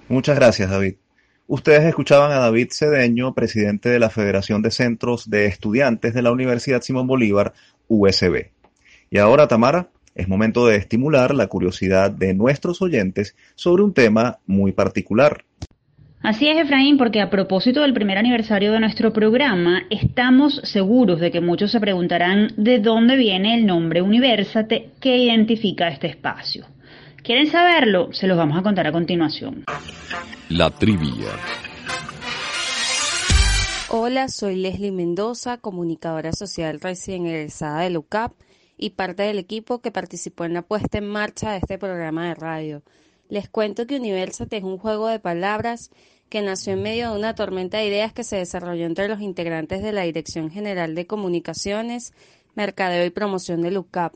[0.08, 0.96] Muchas gracias, David.
[1.46, 6.32] Ustedes escuchaban a David Cedeño, presidente de la Federación de Centros de Estudiantes de la
[6.32, 7.52] Universidad Simón Bolívar,
[7.86, 8.46] USB.
[9.10, 14.38] Y ahora, Tamara, es momento de estimular la curiosidad de nuestros oyentes sobre un tema
[14.46, 15.44] muy particular.
[16.22, 21.30] Así es, Efraín, porque a propósito del primer aniversario de nuestro programa, estamos seguros de
[21.30, 26.64] que muchos se preguntarán de dónde viene el nombre Universate que identifica este espacio.
[27.24, 28.12] ¿Quieren saberlo?
[28.12, 29.64] Se los vamos a contar a continuación.
[30.50, 31.30] La trivia.
[33.88, 38.34] Hola, soy Leslie Mendoza, comunicadora social recién egresada de LUCAP
[38.76, 42.34] y parte del equipo que participó en la puesta en marcha de este programa de
[42.34, 42.82] radio.
[43.30, 45.90] Les cuento que Universate es un juego de palabras
[46.28, 49.82] que nació en medio de una tormenta de ideas que se desarrolló entre los integrantes
[49.82, 52.12] de la Dirección General de Comunicaciones,
[52.54, 54.12] Mercadeo y Promoción de LUCAP,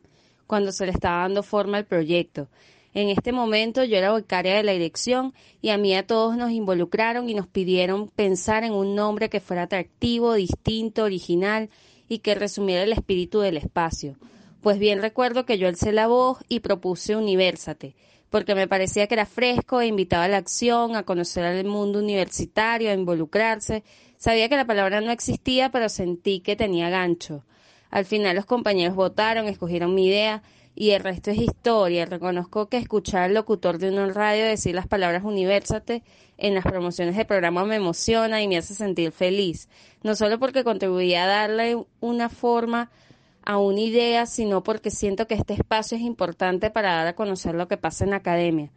[0.46, 2.48] cuando se le estaba dando forma al proyecto.
[2.94, 6.50] En este momento yo era becaria de la dirección y a mí a todos nos
[6.50, 11.68] involucraron y nos pidieron pensar en un nombre que fuera atractivo, distinto, original
[12.08, 14.16] y que resumiera el espíritu del espacio.
[14.62, 17.94] Pues bien recuerdo que yo alcé la voz y propuse Universate,
[18.30, 21.98] porque me parecía que era fresco e invitaba a la acción, a conocer al mundo
[22.00, 23.84] universitario, a involucrarse.
[24.16, 27.44] Sabía que la palabra no existía, pero sentí que tenía gancho.
[27.90, 30.42] Al final los compañeros votaron, escogieron mi idea
[30.80, 32.06] y el resto es historia.
[32.06, 36.04] Reconozco que escuchar al locutor de una radio decir las palabras Universate
[36.36, 39.68] en las promociones del programa me emociona y me hace sentir feliz,
[40.04, 42.92] no solo porque contribuía a darle una forma
[43.42, 47.56] a una idea, sino porque siento que este espacio es importante para dar a conocer
[47.56, 48.70] lo que pasa en la academia.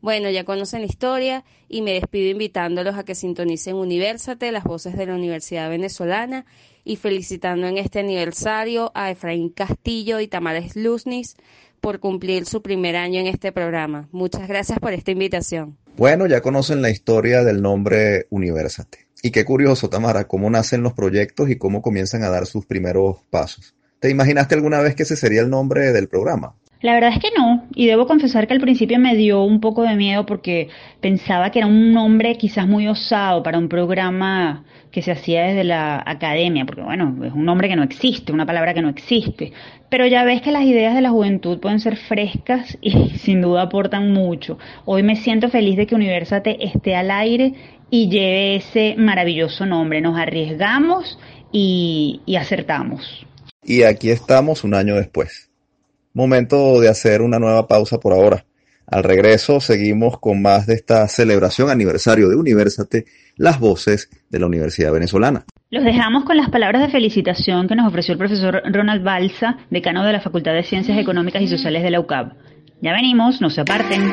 [0.00, 4.96] Bueno, ya conocen la historia y me despido invitándolos a que sintonicen Universate, las voces
[4.96, 6.46] de la Universidad Venezolana,
[6.84, 11.36] y felicitando en este aniversario a Efraín Castillo y Tamara Luznis
[11.80, 14.08] por cumplir su primer año en este programa.
[14.12, 15.76] Muchas gracias por esta invitación.
[15.96, 19.06] Bueno, ya conocen la historia del nombre Universate.
[19.22, 23.18] Y qué curioso, Tamara, cómo nacen los proyectos y cómo comienzan a dar sus primeros
[23.30, 23.74] pasos.
[24.00, 26.54] ¿Te imaginaste alguna vez que ese sería el nombre del programa?
[26.82, 29.84] La verdad es que no, y debo confesar que al principio me dio un poco
[29.84, 30.68] de miedo porque
[31.00, 35.64] pensaba que era un nombre quizás muy osado para un programa que se hacía desde
[35.64, 39.52] la academia, porque bueno, es un nombre que no existe, una palabra que no existe.
[39.90, 43.62] Pero ya ves que las ideas de la juventud pueden ser frescas y sin duda
[43.62, 44.56] aportan mucho.
[44.84, 47.54] Hoy me siento feliz de que Universate esté al aire
[47.90, 50.00] y lleve ese maravilloso nombre.
[50.00, 51.18] Nos arriesgamos
[51.50, 53.26] y, y acertamos.
[53.64, 55.50] Y aquí estamos un año después.
[56.12, 58.44] Momento de hacer una nueva pausa por ahora.
[58.86, 63.06] Al regreso seguimos con más de esta celebración aniversario de Universate,
[63.36, 65.44] las voces de la Universidad Venezolana.
[65.70, 70.04] Los dejamos con las palabras de felicitación que nos ofreció el profesor Ronald Balsa, decano
[70.04, 72.32] de la Facultad de Ciencias Económicas y Sociales de la UCAB.
[72.80, 74.12] Ya venimos, no se aparten.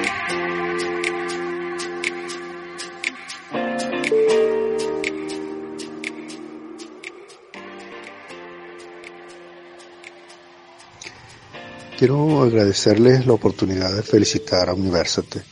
[12.01, 15.43] Quiero agradecerles la oportunidad de felicitar a Universate.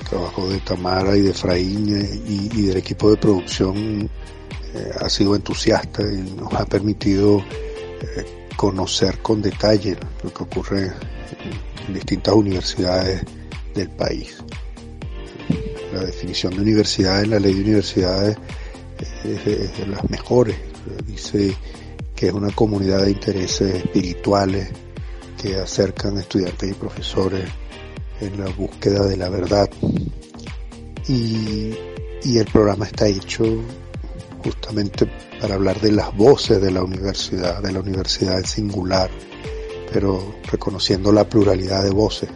[0.00, 4.10] El trabajo de Tamara y de Efraín eh, y, del equipo de producción
[4.74, 10.92] eh, ha sido entusiasta y nos ha permitido eh, conocer con detalle lo que ocurre
[11.86, 13.22] en, distintas universidades
[13.74, 14.36] del país.
[15.94, 18.36] La definición de universidad en la ley de universidades
[19.24, 20.58] es de, es de las mejores.
[21.06, 21.56] Dice
[22.14, 24.68] que es una comunidad de intereses espirituales
[25.40, 27.48] que acercan estudiantes y profesores
[28.20, 29.70] en la búsqueda de la verdad.
[31.08, 31.74] Y,
[32.36, 33.44] el programa está hecho
[34.44, 35.10] justamente
[35.40, 39.10] para hablar de las voces de la universidad, de la universidad en singular,
[39.92, 42.28] pero reconociendo la pluralidad de voces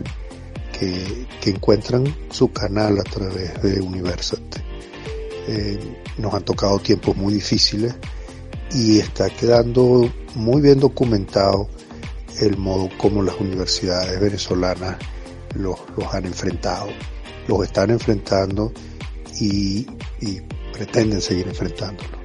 [0.79, 4.65] que, que encuentran su canal a través de Universate.
[5.49, 5.79] Eh,
[6.19, 7.95] nos han tocado tiempos muy difíciles
[8.73, 11.69] y está quedando muy bien documentado
[12.43, 14.97] el modo como las universidades venezolanas
[15.55, 16.89] los, los han enfrentado,
[17.47, 18.73] los están enfrentando
[19.41, 19.87] y,
[20.21, 20.41] y
[20.73, 22.22] pretenden seguir enfrentándolos.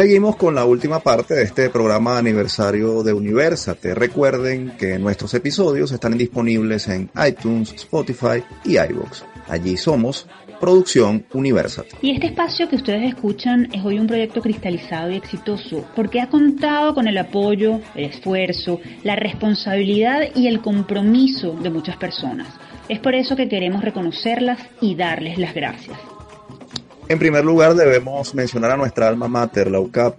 [0.00, 3.94] Seguimos con la última parte de este programa aniversario de Universate.
[3.94, 9.24] Recuerden que nuestros episodios están disponibles en iTunes, Spotify y iVoox.
[9.46, 10.26] Allí somos
[10.58, 11.84] Producción Universal.
[12.00, 16.30] Y este espacio que ustedes escuchan es hoy un proyecto cristalizado y exitoso porque ha
[16.30, 22.48] contado con el apoyo, el esfuerzo, la responsabilidad y el compromiso de muchas personas.
[22.88, 25.98] Es por eso que queremos reconocerlas y darles las gracias.
[27.10, 30.14] En primer lugar debemos mencionar a nuestra alma mater, la UCAP,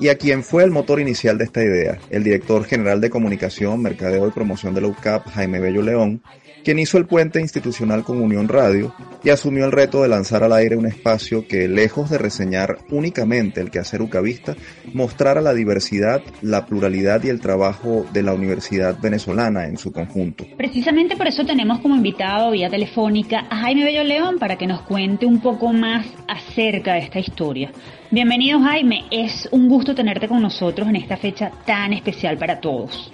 [0.00, 3.80] y a quien fue el motor inicial de esta idea, el director general de comunicación,
[3.80, 6.20] mercadeo y promoción de la UCAP, Jaime Bello León,
[6.64, 10.52] quien hizo el puente institucional con Unión Radio y asumió el reto de lanzar al
[10.52, 14.56] aire un espacio que, lejos de reseñar únicamente el quehacer ucavista,
[14.92, 20.46] mostrara la diversidad, la pluralidad y el trabajo de la Universidad Venezolana en su conjunto.
[20.56, 24.82] Precisamente por eso tenemos como invitado vía telefónica a Jaime Bello León para que nos
[24.82, 27.72] cuente un poco más acerca de esta historia.
[28.12, 33.12] Bienvenido Jaime, es un gusto tenerte con nosotros en esta fecha tan especial para todos.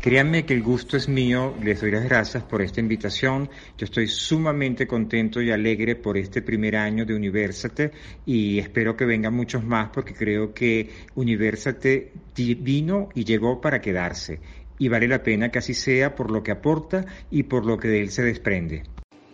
[0.00, 3.50] Créanme que el gusto es mío, les doy las gracias por esta invitación.
[3.76, 7.90] Yo estoy sumamente contento y alegre por este primer año de Universate
[8.26, 14.38] y espero que vengan muchos más porque creo que Universate vino y llegó para quedarse
[14.78, 17.88] y vale la pena que así sea por lo que aporta y por lo que
[17.88, 18.84] de él se desprende.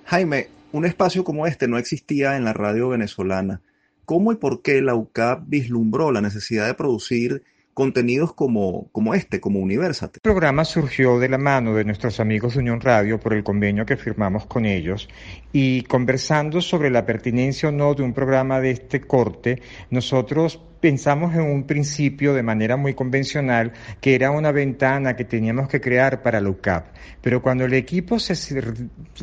[0.07, 3.61] Jaime, un espacio como este no existía en la radio venezolana.
[4.05, 7.43] ¿Cómo y por qué la UCAP vislumbró la necesidad de producir
[7.75, 10.19] contenidos como, como este, como Universate.
[10.19, 13.85] El programa surgió de la mano de nuestros amigos de Unión Radio por el convenio
[13.85, 15.09] que firmamos con ellos
[15.53, 21.35] y conversando sobre la pertinencia o no de un programa de este corte, nosotros pensamos
[21.35, 23.73] en un principio de manera muy convencional
[24.03, 26.89] que era una ventana que teníamos que crear para la UCAP.
[27.23, 28.63] Pero cuando el equipo se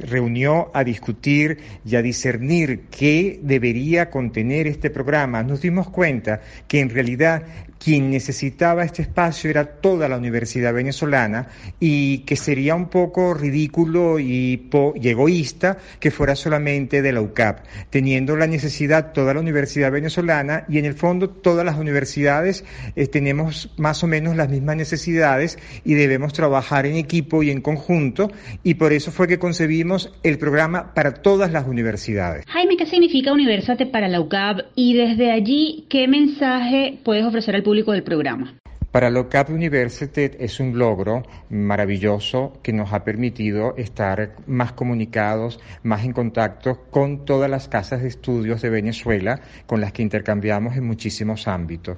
[0.08, 6.80] reunió a discutir y a discernir qué debería contener este programa, nos dimos cuenta que
[6.80, 7.44] en realidad
[7.84, 11.48] quien necesitaba este espacio era toda la universidad venezolana
[11.80, 17.66] y que sería un poco ridículo y, y egoísta que fuera solamente de la UCAP,
[17.90, 22.64] teniendo la necesidad toda la universidad venezolana y en el fondo todas las universidades
[22.96, 27.60] eh, tenemos más o menos las mismas necesidades y debemos trabajar en equipo y en
[27.60, 28.32] conjunto
[28.64, 32.46] y por eso fue que concebimos el programa para todas las universidades.
[32.48, 37.64] Jaime, ¿qué significa Universate para la UCAP y desde allí qué mensaje puedes ofrecer al
[37.64, 38.61] público del programa?
[38.92, 45.62] Para la UCAP University es un logro maravilloso que nos ha permitido estar más comunicados,
[45.82, 50.76] más en contacto con todas las casas de estudios de Venezuela con las que intercambiamos
[50.76, 51.98] en muchísimos ámbitos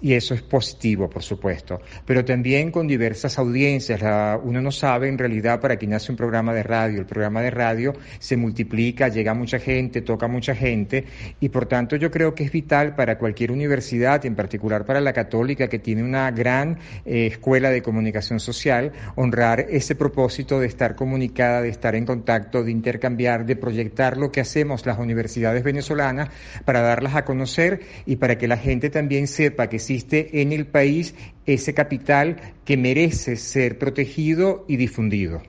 [0.00, 4.00] y eso es positivo, por supuesto, pero también con diversas audiencias.
[4.42, 7.00] uno no sabe en realidad para quien hace un programa de radio.
[7.00, 11.04] El programa de radio se multiplica, llega mucha gente, toca a mucha gente
[11.40, 15.12] y por tanto yo creo que es vital para cualquier universidad, en particular para la
[15.12, 20.96] católica que tiene una gran eh, escuela de comunicación social, honrar ese propósito de estar
[20.96, 26.30] comunicada, de estar en contacto, de intercambiar, de proyectar lo que hacemos las universidades venezolanas
[26.64, 30.66] para darlas a conocer y para que la gente también sepa que existe en el
[30.66, 31.14] país
[31.46, 35.42] ese capital que merece ser protegido y difundido.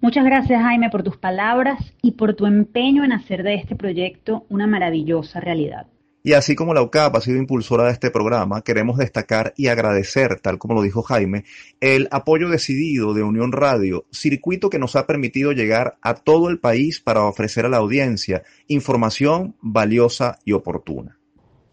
[0.00, 4.46] Muchas gracias Jaime por tus palabras y por tu empeño en hacer de este proyecto
[4.48, 5.88] una maravillosa realidad.
[6.22, 10.40] Y así como la UCAP ha sido impulsora de este programa, queremos destacar y agradecer,
[10.40, 11.44] tal como lo dijo Jaime,
[11.80, 16.58] el apoyo decidido de Unión Radio, circuito que nos ha permitido llegar a todo el
[16.58, 21.17] país para ofrecer a la audiencia información valiosa y oportuna.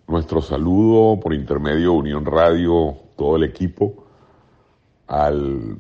[0.08, 4.06] Nuestro saludo por intermedio de Unión Radio, todo el equipo,
[5.08, 5.80] al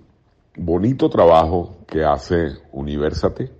[0.57, 3.51] bonito trabajo que hace Universate,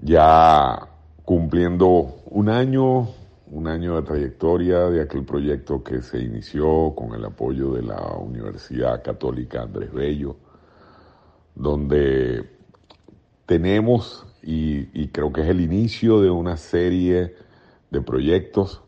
[0.00, 0.88] ya
[1.24, 3.06] cumpliendo un año,
[3.52, 8.02] un año de trayectoria de aquel proyecto que se inició con el apoyo de la
[8.16, 10.34] Universidad Católica Andrés Bello,
[11.54, 12.50] donde
[13.46, 17.36] tenemos, y, y creo que es el inicio de una serie
[17.92, 18.82] de proyectos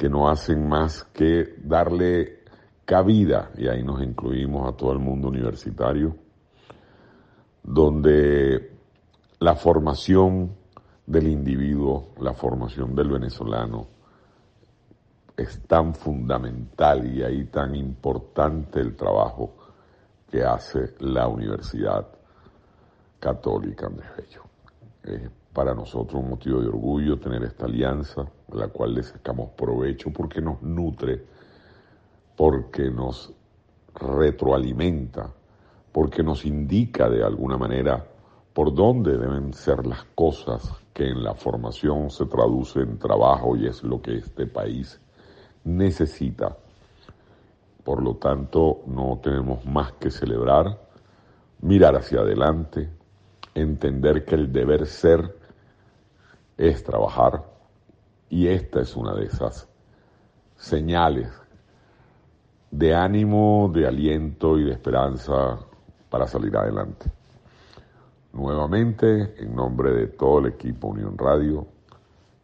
[0.00, 2.44] que no hacen más que darle
[2.86, 6.16] cabida, y ahí nos incluimos a todo el mundo universitario,
[7.62, 8.78] donde
[9.40, 10.56] la formación
[11.06, 13.88] del individuo, la formación del venezolano,
[15.36, 19.54] es tan fundamental y ahí tan importante el trabajo
[20.30, 22.06] que hace la Universidad
[23.18, 28.94] Católica Andrés Bello para nosotros un motivo de orgullo tener esta alianza, de la cual
[28.94, 31.24] le sacamos provecho porque nos nutre,
[32.36, 33.32] porque nos
[33.94, 35.32] retroalimenta,
[35.92, 38.06] porque nos indica de alguna manera
[38.52, 43.66] por dónde deben ser las cosas que en la formación se traduce en trabajo y
[43.66, 45.00] es lo que este país
[45.64, 46.56] necesita.
[47.84, 50.78] Por lo tanto, no tenemos más que celebrar,
[51.60, 52.88] mirar hacia adelante,
[53.54, 55.39] entender que el deber ser
[56.60, 57.42] es trabajar
[58.28, 59.66] y esta es una de esas
[60.58, 61.28] señales
[62.70, 65.58] de ánimo, de aliento y de esperanza
[66.10, 67.10] para salir adelante.
[68.34, 71.66] Nuevamente, en nombre de todo el equipo Unión Radio,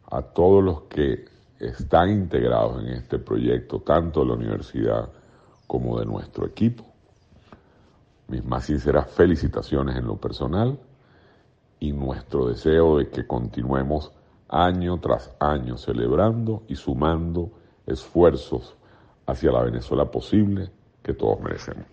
[0.09, 1.25] a todos los que
[1.59, 5.09] están integrados en este proyecto, tanto de la universidad
[5.67, 6.83] como de nuestro equipo,
[8.29, 10.79] mis más sinceras felicitaciones en lo personal
[11.79, 14.11] y nuestro deseo de que continuemos
[14.49, 17.51] año tras año celebrando y sumando
[17.85, 18.75] esfuerzos
[19.25, 20.71] hacia la Venezuela posible
[21.03, 21.85] que todos merecemos.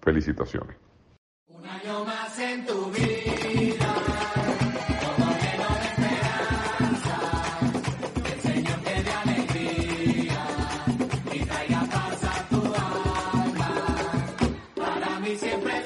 [0.00, 0.76] Felicitaciones.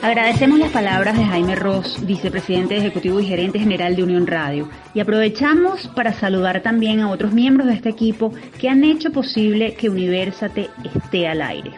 [0.09, 5.01] Agradecemos las palabras de Jaime Ross, vicepresidente ejecutivo y gerente general de Unión Radio, y
[5.01, 9.91] aprovechamos para saludar también a otros miembros de este equipo que han hecho posible que
[9.91, 11.73] Universate esté al aire.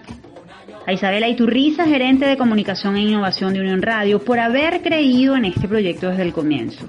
[0.87, 5.47] A Isabela Iturriza, gerente de comunicación e innovación de Unión Radio, por haber creído en
[5.47, 6.89] este proyecto desde el comienzo.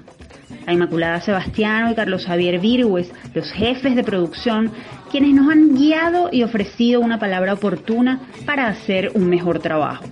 [0.67, 4.71] A Inmaculada Sebastiano y Carlos Javier Virgües, los jefes de producción,
[5.09, 10.05] quienes nos han guiado y ofrecido una palabra oportuna para hacer un mejor trabajo.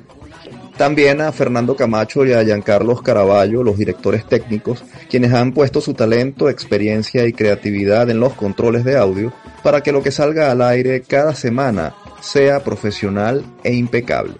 [0.79, 5.93] También a Fernando Camacho y a Giancarlos Caraballo, los directores técnicos, quienes han puesto su
[5.93, 10.61] talento, experiencia y creatividad en los controles de audio para que lo que salga al
[10.61, 14.35] aire cada semana sea profesional e impecable.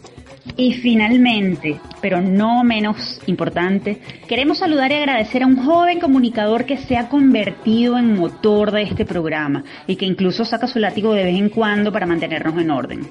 [0.56, 6.78] Y finalmente, pero no menos importante, queremos saludar y agradecer a un joven comunicador que
[6.78, 11.26] se ha convertido en motor de este programa y que incluso saca su látigo de
[11.26, 13.02] vez en cuando para mantenernos en orden.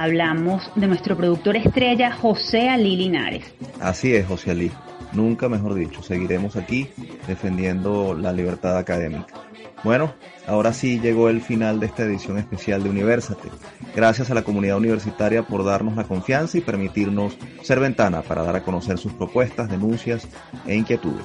[0.00, 3.44] Hablamos de nuestro productor estrella José Ali Linares.
[3.82, 4.72] Así es, José Ali.
[5.12, 6.88] Nunca mejor dicho, seguiremos aquí
[7.26, 9.34] defendiendo la libertad académica.
[9.82, 10.12] Bueno,
[10.46, 13.48] ahora sí llegó el final de esta edición especial de Universate.
[13.96, 18.56] Gracias a la comunidad universitaria por darnos la confianza y permitirnos ser ventana para dar
[18.56, 20.28] a conocer sus propuestas, denuncias
[20.66, 21.24] e inquietudes.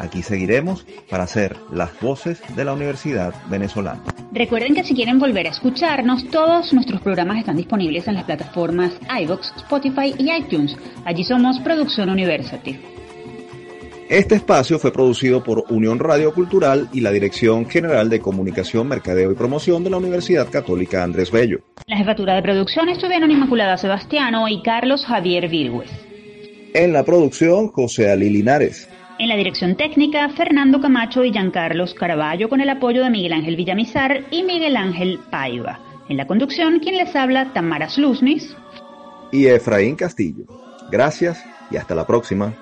[0.00, 4.02] Aquí seguiremos para ser las voces de la Universidad Venezolana.
[4.32, 8.92] Recuerden que si quieren volver a escucharnos, todos nuestros programas están disponibles en las plataformas
[9.22, 10.76] iVoox, Spotify y iTunes.
[11.04, 12.80] Allí somos Producción University.
[14.12, 19.32] Este espacio fue producido por Unión Radio Cultural y la Dirección General de Comunicación, Mercadeo
[19.32, 21.60] y Promoción de la Universidad Católica Andrés Bello.
[21.86, 25.90] La jefatura de producción estuvieron Inmaculada Sebastiano y Carlos Javier Virgües.
[26.74, 28.86] En la producción, José Ali Linares.
[29.18, 33.56] En la dirección técnica, Fernando Camacho y Giancarlos Caraballo con el apoyo de Miguel Ángel
[33.56, 35.80] Villamizar y Miguel Ángel Paiva.
[36.10, 38.54] En la conducción, quien les habla, Tamara Slusnis.
[39.32, 40.44] Y Efraín Castillo.
[40.90, 42.52] Gracias y hasta la próxima.